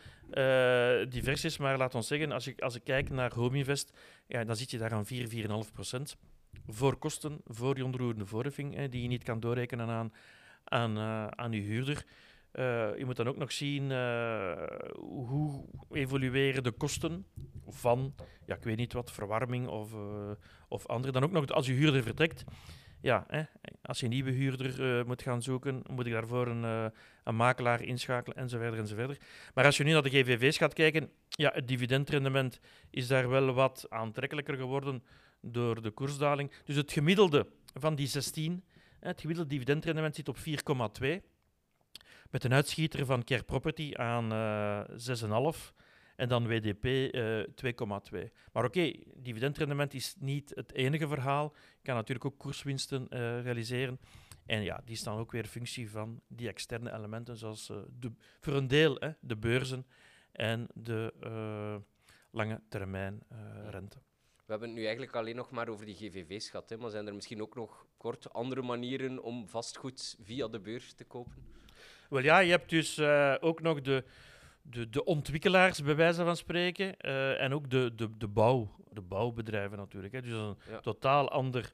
divers 1.10 1.46
is. 1.46 1.58
Maar 1.58 1.78
laat 1.78 1.96
ons 1.96 2.08
zeggen, 2.08 2.32
als 2.32 2.48
ik, 2.48 2.62
als 2.62 2.76
ik 2.76 2.84
kijk 2.84 3.10
naar 3.10 3.34
Homeinvest, 3.34 3.92
ja, 4.28 4.44
dan 4.44 4.56
zit 4.56 4.72
je 4.72 4.78
daar 4.78 4.94
aan 4.94 5.06
4, 5.06 5.30
4,5 5.66 5.74
procent 5.74 6.18
voor 6.68 6.98
kosten, 6.98 7.42
voor 7.46 7.76
die 7.76 7.86
onroerende 7.86 8.26
voorheffing, 8.26 8.90
die 8.90 9.02
je 9.02 9.08
niet 9.08 9.24
kan 9.24 9.40
doorrekenen 9.40 9.90
aan, 9.90 10.14
aan, 10.64 10.98
uh, 10.98 11.28
aan 11.28 11.52
je 11.52 11.62
huurder. 11.62 12.06
Uh, 12.54 12.98
je 12.98 13.06
moet 13.06 13.16
dan 13.16 13.28
ook 13.28 13.38
nog 13.38 13.52
zien 13.52 13.90
uh, 13.90 14.64
hoe 14.96 15.66
evolueren 15.92 16.64
de 16.64 16.72
kosten 16.72 17.26
van, 17.68 18.16
ja, 18.46 18.56
ik 18.56 18.64
weet 18.64 18.78
niet 18.78 18.94
wat, 18.94 19.12
verwarming 19.12 19.68
of, 19.68 19.92
of 20.68 20.88
andere. 20.88 21.14
Dan 21.14 21.24
ook 21.24 21.32
nog 21.32 21.48
als 21.48 21.68
je 21.68 21.74
huurder 21.74 22.04
vertrekt. 22.04 22.44
Ja, 23.02 23.26
hè, 23.28 23.44
als 23.82 24.00
je 24.00 24.06
een 24.06 24.12
nieuwe 24.12 24.32
huurder 24.32 25.06
moet 25.06 25.22
gaan 25.22 25.42
zoeken, 25.42 25.84
moet 25.90 26.06
ik 26.06 26.12
daarvoor 26.14 26.48
een, 26.48 26.92
een 27.24 27.36
makelaar 27.36 27.82
inschakelen 27.82 28.38
enzovoort 28.38 28.78
enzovoort. 28.78 29.24
Maar 29.54 29.66
als 29.66 29.78
je 29.78 29.84
nu 29.84 29.92
naar 29.92 30.02
de 30.02 30.10
GVV's 30.10 30.58
gaat 30.58 30.74
kijken, 30.74 31.12
ja, 31.30 31.52
het 31.54 31.68
dividendrendement 31.68 32.60
is 32.90 33.08
daar 33.08 33.30
wel 33.30 33.54
wat 33.54 33.86
aantrekkelijker 33.90 34.56
geworden 34.56 35.04
door 35.42 35.82
de 35.82 35.92
koersdaling. 35.92 36.52
Dus 36.64 36.76
het 36.76 36.92
gemiddelde 36.92 37.48
van 37.74 37.96
die 37.96 38.08
16, 38.08 38.64
het 39.00 39.22
gemiddelde 39.22 39.50
dividendrendement 39.50 40.16
zit 40.16 40.30
op 40.30 40.38
4,2. 40.38 40.44
Met 42.30 42.44
een 42.44 42.54
uitschieter 42.54 43.06
van 43.06 43.24
Care 43.24 43.44
Property 43.44 43.94
aan 43.96 44.34
uh, 44.34 44.80
eh, 44.80 45.54
6,5 45.56 45.74
en 46.16 46.28
dan 46.28 46.48
WDP 46.48 46.86
uh, 46.86 47.44
2,2. 48.20 48.32
Maar 48.52 48.66
oké, 48.66 48.94
dividendrendement 49.16 49.94
is 49.94 50.16
niet 50.20 50.52
het 50.56 50.74
enige 50.74 51.08
verhaal. 51.08 51.54
Je 51.56 51.84
kan 51.84 51.96
natuurlijk 51.96 52.26
ook 52.26 52.38
koerswinsten 52.38 53.08
uh, 53.10 53.42
realiseren. 53.42 54.00
En 54.46 54.64
ja, 54.64 54.82
die 54.86 54.96
staan 54.96 55.18
ook 55.18 55.32
weer 55.32 55.46
functie 55.46 55.90
van 55.90 56.22
die 56.28 56.48
externe 56.48 56.94
elementen, 56.94 57.38
zoals 57.38 57.72
de, 58.00 58.12
voor 58.40 58.54
een 58.54 58.68
deel 58.68 58.96
hè, 59.00 59.12
de 59.20 59.38
beurzen 59.38 59.86
en 60.32 60.68
de 60.74 61.14
lange 62.32 62.62
termijn 62.70 63.24
rente. 63.70 63.98
We 64.52 64.58
hebben 64.58 64.76
het 64.76 64.86
nu 64.86 64.86
eigenlijk 64.86 65.16
alleen 65.16 65.36
nog 65.36 65.52
maar 65.52 65.68
over 65.68 65.86
die 65.86 65.96
GVV's 65.96 66.50
gehad, 66.50 66.70
hè, 66.70 66.78
maar 66.78 66.90
zijn 66.90 67.08
er 67.08 67.14
misschien 67.14 67.42
ook 67.42 67.56
nog 67.56 67.86
kort 67.98 68.34
andere 68.34 68.62
manieren 68.62 69.24
om 69.24 69.48
vastgoed 69.48 70.18
via 70.24 70.48
de 70.48 70.60
beurs 70.60 70.94
te 70.94 71.04
kopen? 71.04 71.34
Wel 72.10 72.22
ja, 72.22 72.40
je 72.40 72.52
hebt 72.52 72.70
dus 72.70 72.98
uh, 72.98 73.36
ook 73.40 73.62
nog 73.62 73.82
de, 73.82 74.04
de, 74.62 74.90
de 74.90 75.04
ontwikkelaars, 75.04 75.84
bij 75.84 75.96
wijze 75.96 76.24
van 76.24 76.38
spreken, 76.38 76.96
uh, 77.02 77.42
en 77.42 77.54
ook 77.54 77.70
de, 77.70 77.96
de, 77.96 78.18
de, 78.18 78.28
bouw, 78.28 78.76
de 78.90 79.02
bouwbedrijven 79.02 79.78
natuurlijk. 79.78 80.14
Hè. 80.14 80.22
Dus 80.22 80.32
een 80.32 80.58
ja. 80.70 80.80
totaal 80.80 81.30
ander 81.30 81.72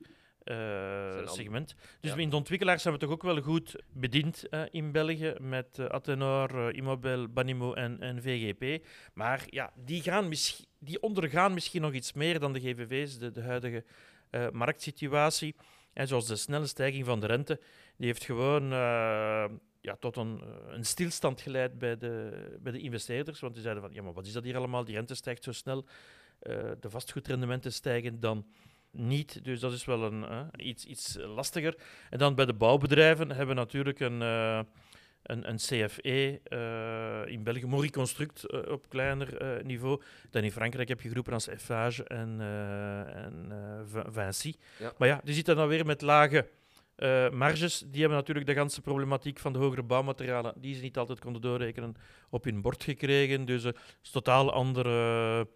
uh, 0.52 1.28
segment. 1.28 1.76
Dus 2.00 2.12
ja. 2.12 2.18
in 2.18 2.30
de 2.30 2.36
ontwikkelaars 2.36 2.82
zijn 2.82 2.94
we 2.94 3.00
toch 3.00 3.10
ook 3.10 3.24
wel 3.24 3.42
goed 3.42 3.76
bediend 3.94 4.46
uh, 4.50 4.62
in 4.72 4.92
België 4.92 5.36
met 5.40 5.78
uh, 5.80 5.86
Atenor, 5.86 6.74
Immobel, 6.74 7.28
Banimo 7.28 7.74
en, 7.74 8.00
en 8.00 8.22
VGP. 8.22 8.86
Maar 9.14 9.46
ja, 9.50 9.72
die, 9.76 10.02
gaan 10.02 10.34
die 10.80 11.02
ondergaan 11.02 11.54
misschien 11.54 11.82
nog 11.82 11.94
iets 11.94 12.14
meer 12.14 12.40
dan 12.40 12.54
de 12.54 12.60
GVV's, 12.60 13.18
de, 13.18 13.32
de 13.32 13.42
huidige 13.42 13.84
marktsituatie. 14.52 15.56
En 15.94 16.08
zoals 16.08 16.28
de 16.28 16.36
snelle 16.36 16.68
stijging 16.68 17.06
van 17.06 17.20
de 17.20 17.28
rente, 17.28 17.60
die 17.98 18.08
heeft 18.08 18.24
gewoon 18.24 18.70
ja, 19.82 19.96
tot 20.00 20.18
een, 20.18 20.42
een, 20.68 20.86
stilstand 20.86 21.42
geleid 21.42 21.80
bij 21.80 21.98
de, 21.98 22.58
bij 22.60 22.72
de 22.72 22.80
investeerders. 22.80 23.40
Want 23.40 23.54
die 23.54 23.64
zeiden 23.64 23.84
van, 23.84 23.94
ja, 23.94 24.02
maar 24.02 24.14
wat 24.14 24.26
is 24.26 24.34
dat 24.34 24.44
hier 24.44 24.58
allemaal? 24.58 24.84
Die 24.84 24.96
rente 24.96 25.16
stijgt 25.16 25.44
zo 25.44 25.52
snel, 25.52 25.86
de 26.80 26.90
vastgoedrendementen 26.90 27.74
stijgen, 27.74 28.20
dan 28.20 28.46
niet. 28.92 29.44
Dus 29.44 29.60
dat 29.60 29.74
is 29.74 29.86
wel 29.86 30.04
een, 30.04 30.22
uh, 30.22 30.68
iets, 30.68 30.86
iets 30.86 31.18
lastiger. 31.20 31.76
En 32.10 32.18
dan 32.18 32.36
bij 32.36 32.46
de 32.46 32.54
bouwbedrijven 32.54 33.28
hebben 33.30 33.48
we 33.48 33.62
natuurlijk 33.62 34.00
een, 34.00 34.22
uh, 34.22 34.60
een, 35.24 35.50
een 35.50 35.56
CFE 35.56 36.42
uh, 36.50 37.32
in 37.34 37.44
België, 37.44 37.66
Mori 37.66 37.90
Construct 37.90 38.68
op 38.68 38.90
kleiner 38.90 39.62
niveau. 39.64 40.02
Dan 40.30 40.44
in 40.44 40.52
Frankrijk 40.52 40.88
heb 40.88 41.02
je 41.02 41.10
groepen 41.10 41.34
als 41.34 41.48
Eiffage 41.48 42.04
en, 42.04 42.42
en 43.14 43.52
Vinci. 44.08 44.56
Ja. 44.80 44.94
Maar 44.98 45.08
ja, 45.08 45.22
die 45.24 45.34
zitten 45.34 45.56
dan 45.56 45.68
weer 45.68 45.86
met 45.86 46.02
lage 46.02 46.50
marges. 47.32 47.80
Die 47.80 48.00
hebben 48.00 48.18
natuurlijk 48.18 48.46
de 48.48 48.54
ganse 48.54 48.82
problematiek 48.82 49.40
van 49.40 49.54
de 49.54 49.60
hogere 49.60 49.84
bouwmaterialen, 49.84 50.54
die 50.58 50.76
ze 50.76 50.82
niet 50.82 50.98
altijd 50.98 51.20
konden 51.20 51.42
doorrekenen, 51.42 51.96
op 52.30 52.44
hun 52.44 52.62
bord 52.62 52.84
gekregen. 52.84 53.46
Dus 53.46 53.64
het 53.64 53.78
is 54.04 54.10
totaal 54.10 54.52
andere 54.52 55.48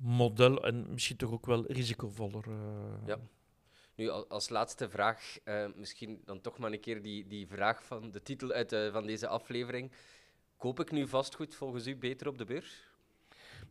model 0.00 0.64
en 0.64 0.90
misschien 0.90 1.16
toch 1.16 1.32
ook 1.32 1.46
wel 1.46 1.66
risicovoller. 1.66 2.48
Uh. 2.48 3.06
Ja. 3.06 3.18
Nu, 3.94 4.08
als 4.08 4.48
laatste 4.48 4.88
vraag, 4.88 5.38
uh, 5.44 5.66
misschien 5.74 6.20
dan 6.24 6.40
toch 6.40 6.58
maar 6.58 6.72
een 6.72 6.80
keer 6.80 7.02
die, 7.02 7.26
die 7.26 7.46
vraag 7.46 7.84
van 7.84 8.10
de 8.10 8.22
titel 8.22 8.50
uit, 8.50 8.72
uh, 8.72 8.92
van 8.92 9.06
deze 9.06 9.28
aflevering. 9.28 9.92
Koop 10.56 10.80
ik 10.80 10.90
nu 10.90 11.08
vastgoed 11.08 11.54
volgens 11.54 11.86
u 11.86 11.96
beter 11.96 12.28
op 12.28 12.38
de 12.38 12.44
beurs? 12.44 12.89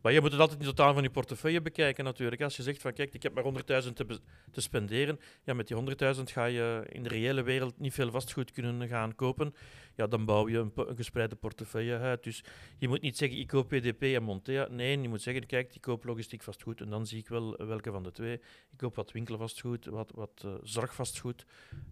Maar 0.00 0.12
je 0.12 0.20
moet 0.20 0.32
het 0.32 0.40
altijd 0.40 0.60
in 0.60 0.66
totaal 0.66 0.94
van 0.94 1.02
je 1.02 1.10
portefeuille 1.10 1.60
bekijken 1.62 2.04
natuurlijk. 2.04 2.42
Als 2.42 2.56
je 2.56 2.62
zegt 2.62 2.80
van 2.80 2.92
kijk, 2.92 3.14
ik 3.14 3.22
heb 3.22 3.34
maar 3.34 3.44
100.000 3.84 3.92
te, 3.92 4.20
te 4.50 4.60
spenderen, 4.60 5.20
ja, 5.44 5.54
met 5.54 5.68
die 5.68 5.76
100.000 6.16 6.22
ga 6.22 6.44
je 6.44 6.86
in 6.88 7.02
de 7.02 7.08
reële 7.08 7.42
wereld 7.42 7.78
niet 7.78 7.94
veel 7.94 8.10
vastgoed 8.10 8.50
kunnen 8.50 8.88
gaan 8.88 9.14
kopen. 9.14 9.54
Ja, 9.94 10.06
dan 10.06 10.24
bouw 10.24 10.48
je 10.48 10.58
een, 10.58 10.72
gespreide 10.96 11.36
portefeuille 11.36 11.98
uit. 11.98 12.22
Dus 12.22 12.44
je 12.78 12.88
moet 12.88 13.00
niet 13.00 13.16
zeggen 13.16 13.38
ik 13.38 13.46
koop 13.46 13.68
PDP 13.68 14.02
en 14.02 14.22
Montea. 14.22 14.68
Nee, 14.70 15.00
je 15.00 15.08
moet 15.08 15.22
zeggen 15.22 15.46
kijk, 15.46 15.74
ik 15.74 15.80
koop 15.80 16.04
logistiek 16.04 16.42
vastgoed 16.42 16.80
en 16.80 16.90
dan 16.90 17.06
zie 17.06 17.18
ik 17.18 17.28
wel 17.28 17.56
welke 17.56 17.90
van 17.90 18.02
de 18.02 18.10
twee. 18.10 18.34
Ik 18.70 18.76
koop 18.76 18.94
wat 18.94 19.12
winkelvastgoed, 19.12 19.86
wat, 19.86 20.12
wat 20.14 20.42
uh, 20.46 20.54
zorgvastgoed, 20.62 21.44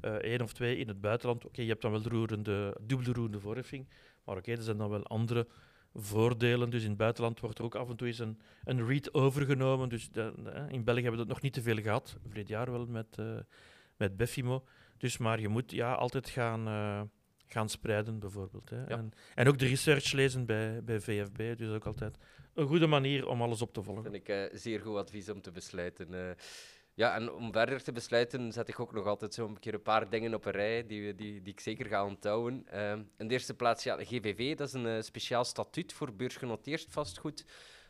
uh, 0.02 0.10
één 0.10 0.42
of 0.42 0.52
twee 0.52 0.76
in 0.76 0.88
het 0.88 1.00
buitenland. 1.00 1.44
Oké, 1.44 1.62
je 1.62 1.68
hebt 1.68 1.82
dan 1.82 1.90
wel 1.90 2.02
de 2.02 2.08
roerende, 2.08 2.76
dubbele 2.80 3.12
roerende 3.12 3.40
voorheffing, 3.40 3.88
maar 4.24 4.36
oké, 4.36 4.50
er 4.50 4.62
zijn 4.62 4.76
dan 4.76 4.90
wel 4.90 5.02
andere 5.02 5.46
voordelen. 5.94 6.70
Dus 6.70 6.82
in 6.82 6.88
het 6.88 6.98
buitenland 6.98 7.40
wordt 7.40 7.58
er 7.58 7.64
ook 7.64 7.74
af 7.74 7.88
en 7.88 7.96
toe 7.96 8.06
eens 8.06 8.18
een, 8.18 8.40
een 8.64 8.86
REIT 8.86 9.14
overgenomen. 9.14 9.88
Dus 9.88 10.10
de, 10.10 10.32
in 10.68 10.84
België 10.84 11.02
hebben 11.02 11.20
we 11.20 11.26
dat 11.26 11.34
nog 11.34 11.40
niet 11.40 11.52
te 11.52 11.62
veel 11.62 11.76
gehad. 11.76 12.16
Vorig 12.26 12.48
jaar 12.48 12.70
wel 12.70 12.86
met, 12.86 13.16
uh, 13.20 13.38
met 13.96 14.16
Befimo. 14.16 14.64
Dus 14.96 15.18
maar 15.18 15.40
je 15.40 15.48
moet 15.48 15.70
ja, 15.70 15.92
altijd 15.92 16.28
gaan, 16.28 16.68
uh, 16.68 17.02
gaan 17.46 17.68
spreiden, 17.68 18.18
bijvoorbeeld. 18.18 18.70
Hè. 18.70 18.80
Ja. 18.80 18.86
En, 18.86 19.10
en, 19.34 19.48
ook 19.48 19.58
de 19.58 19.66
research 19.66 20.12
lezen 20.12 20.46
bij, 20.46 20.84
bij 20.84 21.00
VFB. 21.00 21.56
Dus 21.56 21.74
ook 21.74 21.86
altijd 21.86 22.18
een 22.54 22.66
goede 22.66 22.86
manier 22.86 23.28
om 23.28 23.42
alles 23.42 23.62
op 23.62 23.72
te 23.72 23.82
volgen. 23.82 24.02
Dat 24.02 24.12
vind 24.12 24.28
ik 24.28 24.52
uh, 24.52 24.58
zeer 24.58 24.80
goed 24.80 24.96
advies 24.96 25.28
om 25.28 25.40
te 25.40 25.50
besluiten. 25.50 26.36
Ja, 26.98 27.14
en 27.14 27.32
om 27.32 27.52
verder 27.52 27.82
te 27.82 27.92
besluiten 27.92 28.52
zet 28.52 28.68
ik 28.68 28.80
ook 28.80 28.92
nog 28.92 29.06
altijd 29.06 29.34
zo'n 29.34 29.58
keer 29.58 29.74
een 29.74 29.82
paar 29.82 30.10
dingen 30.10 30.34
op 30.34 30.44
een 30.44 30.52
rij 30.52 30.86
die, 30.86 31.14
die, 31.14 31.42
die 31.42 31.52
ik 31.52 31.60
zeker 31.60 31.86
ga 31.86 32.04
onthouden. 32.04 32.66
Uh, 32.72 32.92
in 32.92 33.28
de 33.28 33.28
eerste 33.28 33.54
plaats, 33.54 33.84
ja, 33.84 33.96
de 33.96 34.04
GVV, 34.04 34.56
dat 34.56 34.68
is 34.68 34.74
een 34.74 34.86
uh, 34.86 35.00
speciaal 35.00 35.44
statuut 35.44 35.92
voor 35.92 36.14
beursgenoteerd 36.14 36.86
vastgoed, 36.90 37.44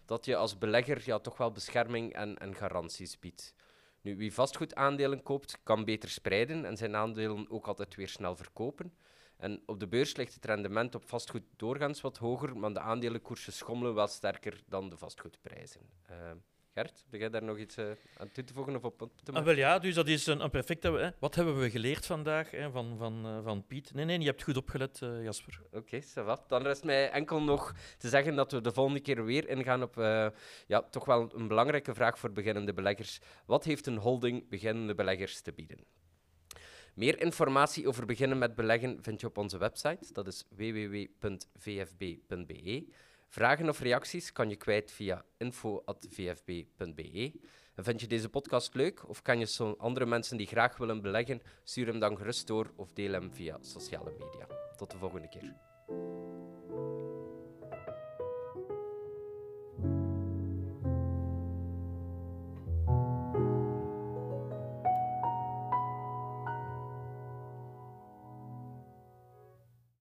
dat 0.05 0.25
je 0.25 0.37
als 0.37 0.59
belegger 0.59 1.03
ja, 1.05 1.18
toch 1.18 1.37
wel 1.37 1.53
bescherming 1.53 2.12
en, 2.12 2.38
en 2.38 2.55
garanties 2.55 3.18
biedt. 3.18 3.55
Nu, 4.01 4.16
wie 4.16 4.35
vastgoedaandelen 4.35 5.23
koopt, 5.23 5.59
kan 5.62 5.85
beter 5.85 6.09
spreiden 6.09 6.64
en 6.64 6.77
zijn 6.77 6.97
aandelen 6.97 7.51
ook 7.51 7.66
altijd 7.66 7.94
weer 7.94 8.09
snel 8.09 8.37
verkopen. 8.37 8.94
En 9.37 9.62
op 9.66 9.81
de 9.81 9.88
beurs 9.88 10.16
ligt 10.16 10.35
het 10.35 10.44
rendement 10.44 10.94
op 10.94 11.09
vastgoed 11.09 11.44
doorgaans 11.57 12.01
wat 12.01 12.18
hoger, 12.18 12.57
maar 12.57 12.73
de 12.73 12.81
aandelenkoersen 12.81 13.53
schommelen 13.53 13.94
wel 13.94 14.07
sterker 14.07 14.62
dan 14.66 14.88
de 14.88 14.97
vastgoedprijzen. 14.97 15.81
Uh, 16.11 16.16
Gert, 16.74 17.04
heb 17.11 17.20
jij 17.20 17.31
daar 17.31 17.42
nog 17.42 17.59
iets 17.59 17.78
uh, 17.78 17.90
aan 18.16 18.31
toe 18.33 18.44
te 18.44 18.52
voegen 18.52 18.76
of 18.76 18.85
op 18.85 18.98
te 19.22 19.33
ah, 19.33 19.44
wel 19.44 19.54
ja, 19.54 19.78
dus 19.78 19.94
dat 19.94 20.09
is 20.09 20.26
een, 20.26 20.40
een 20.40 20.50
perfecte... 20.50 20.92
Hè. 20.92 21.11
Wat 21.18 21.35
hebben 21.35 21.59
we 21.59 21.70
geleerd 21.70 22.07
vandaag 22.07 22.50
hè, 22.50 22.70
van, 22.70 22.96
van, 22.98 23.26
uh, 23.26 23.38
van 23.44 23.66
Piet? 23.66 23.94
Nee, 23.94 24.04
nee, 24.04 24.20
je 24.20 24.26
hebt 24.26 24.42
goed 24.42 24.57
opgelet, 24.57 25.00
uh, 25.02 25.24
Jasper. 25.24 25.61
Oké, 25.72 26.00
okay, 26.22 26.37
Dan 26.48 26.62
rest 26.62 26.85
mij 26.85 27.11
enkel 27.11 27.42
nog 27.42 27.74
te 27.98 28.09
zeggen 28.09 28.35
dat 28.35 28.52
we 28.52 28.61
de 28.61 28.72
volgende 28.72 29.00
keer 29.00 29.24
weer 29.24 29.48
ingaan 29.48 29.83
op 29.83 29.94
ja, 30.66 30.83
toch 30.90 31.04
wel 31.04 31.31
een 31.35 31.48
belangrijke 31.48 31.94
vraag 31.94 32.18
voor 32.18 32.33
beginnende 32.33 32.72
beleggers. 32.72 33.20
Wat 33.46 33.64
heeft 33.64 33.87
een 33.87 33.98
holding 33.98 34.48
beginnende 34.48 34.94
beleggers 34.94 35.40
te 35.40 35.52
bieden? 35.52 35.78
Meer 36.98 37.20
informatie 37.20 37.88
over 37.88 38.07
beginnen 38.07 38.38
met 38.38 38.54
beleggen 38.54 38.98
vind 39.02 39.20
je 39.20 39.26
op 39.26 39.38
onze 39.38 39.59
website. 39.59 40.12
Dat 40.12 40.26
is 40.26 40.44
www.vfb.be. 40.48 41.16
Vragen 43.28 43.68
of 43.68 43.80
reacties 43.80 44.32
kan 44.32 44.48
je 44.48 44.56
kwijt 44.56 44.92
via 44.92 45.24
info.vfb.be. 45.36 47.32
En 47.74 47.84
vind 47.84 48.00
je 48.00 48.06
deze 48.06 48.28
podcast 48.28 48.74
leuk 48.74 49.08
of 49.08 49.22
kan 49.22 49.38
je 49.38 49.46
zo 49.46 49.74
andere 49.78 50.06
mensen 50.06 50.36
die 50.36 50.46
graag 50.46 50.76
willen 50.76 51.02
beleggen, 51.02 51.40
stuur 51.64 51.86
hem 51.86 51.98
dan 51.98 52.16
gerust 52.16 52.46
door 52.46 52.72
of 52.76 52.92
deel 52.92 53.12
hem 53.12 53.32
via 53.32 53.58
sociale 53.60 54.10
media. 54.10 54.46
Tot 54.76 54.90
de 54.90 54.98
volgende 54.98 55.28
keer. 55.28 55.54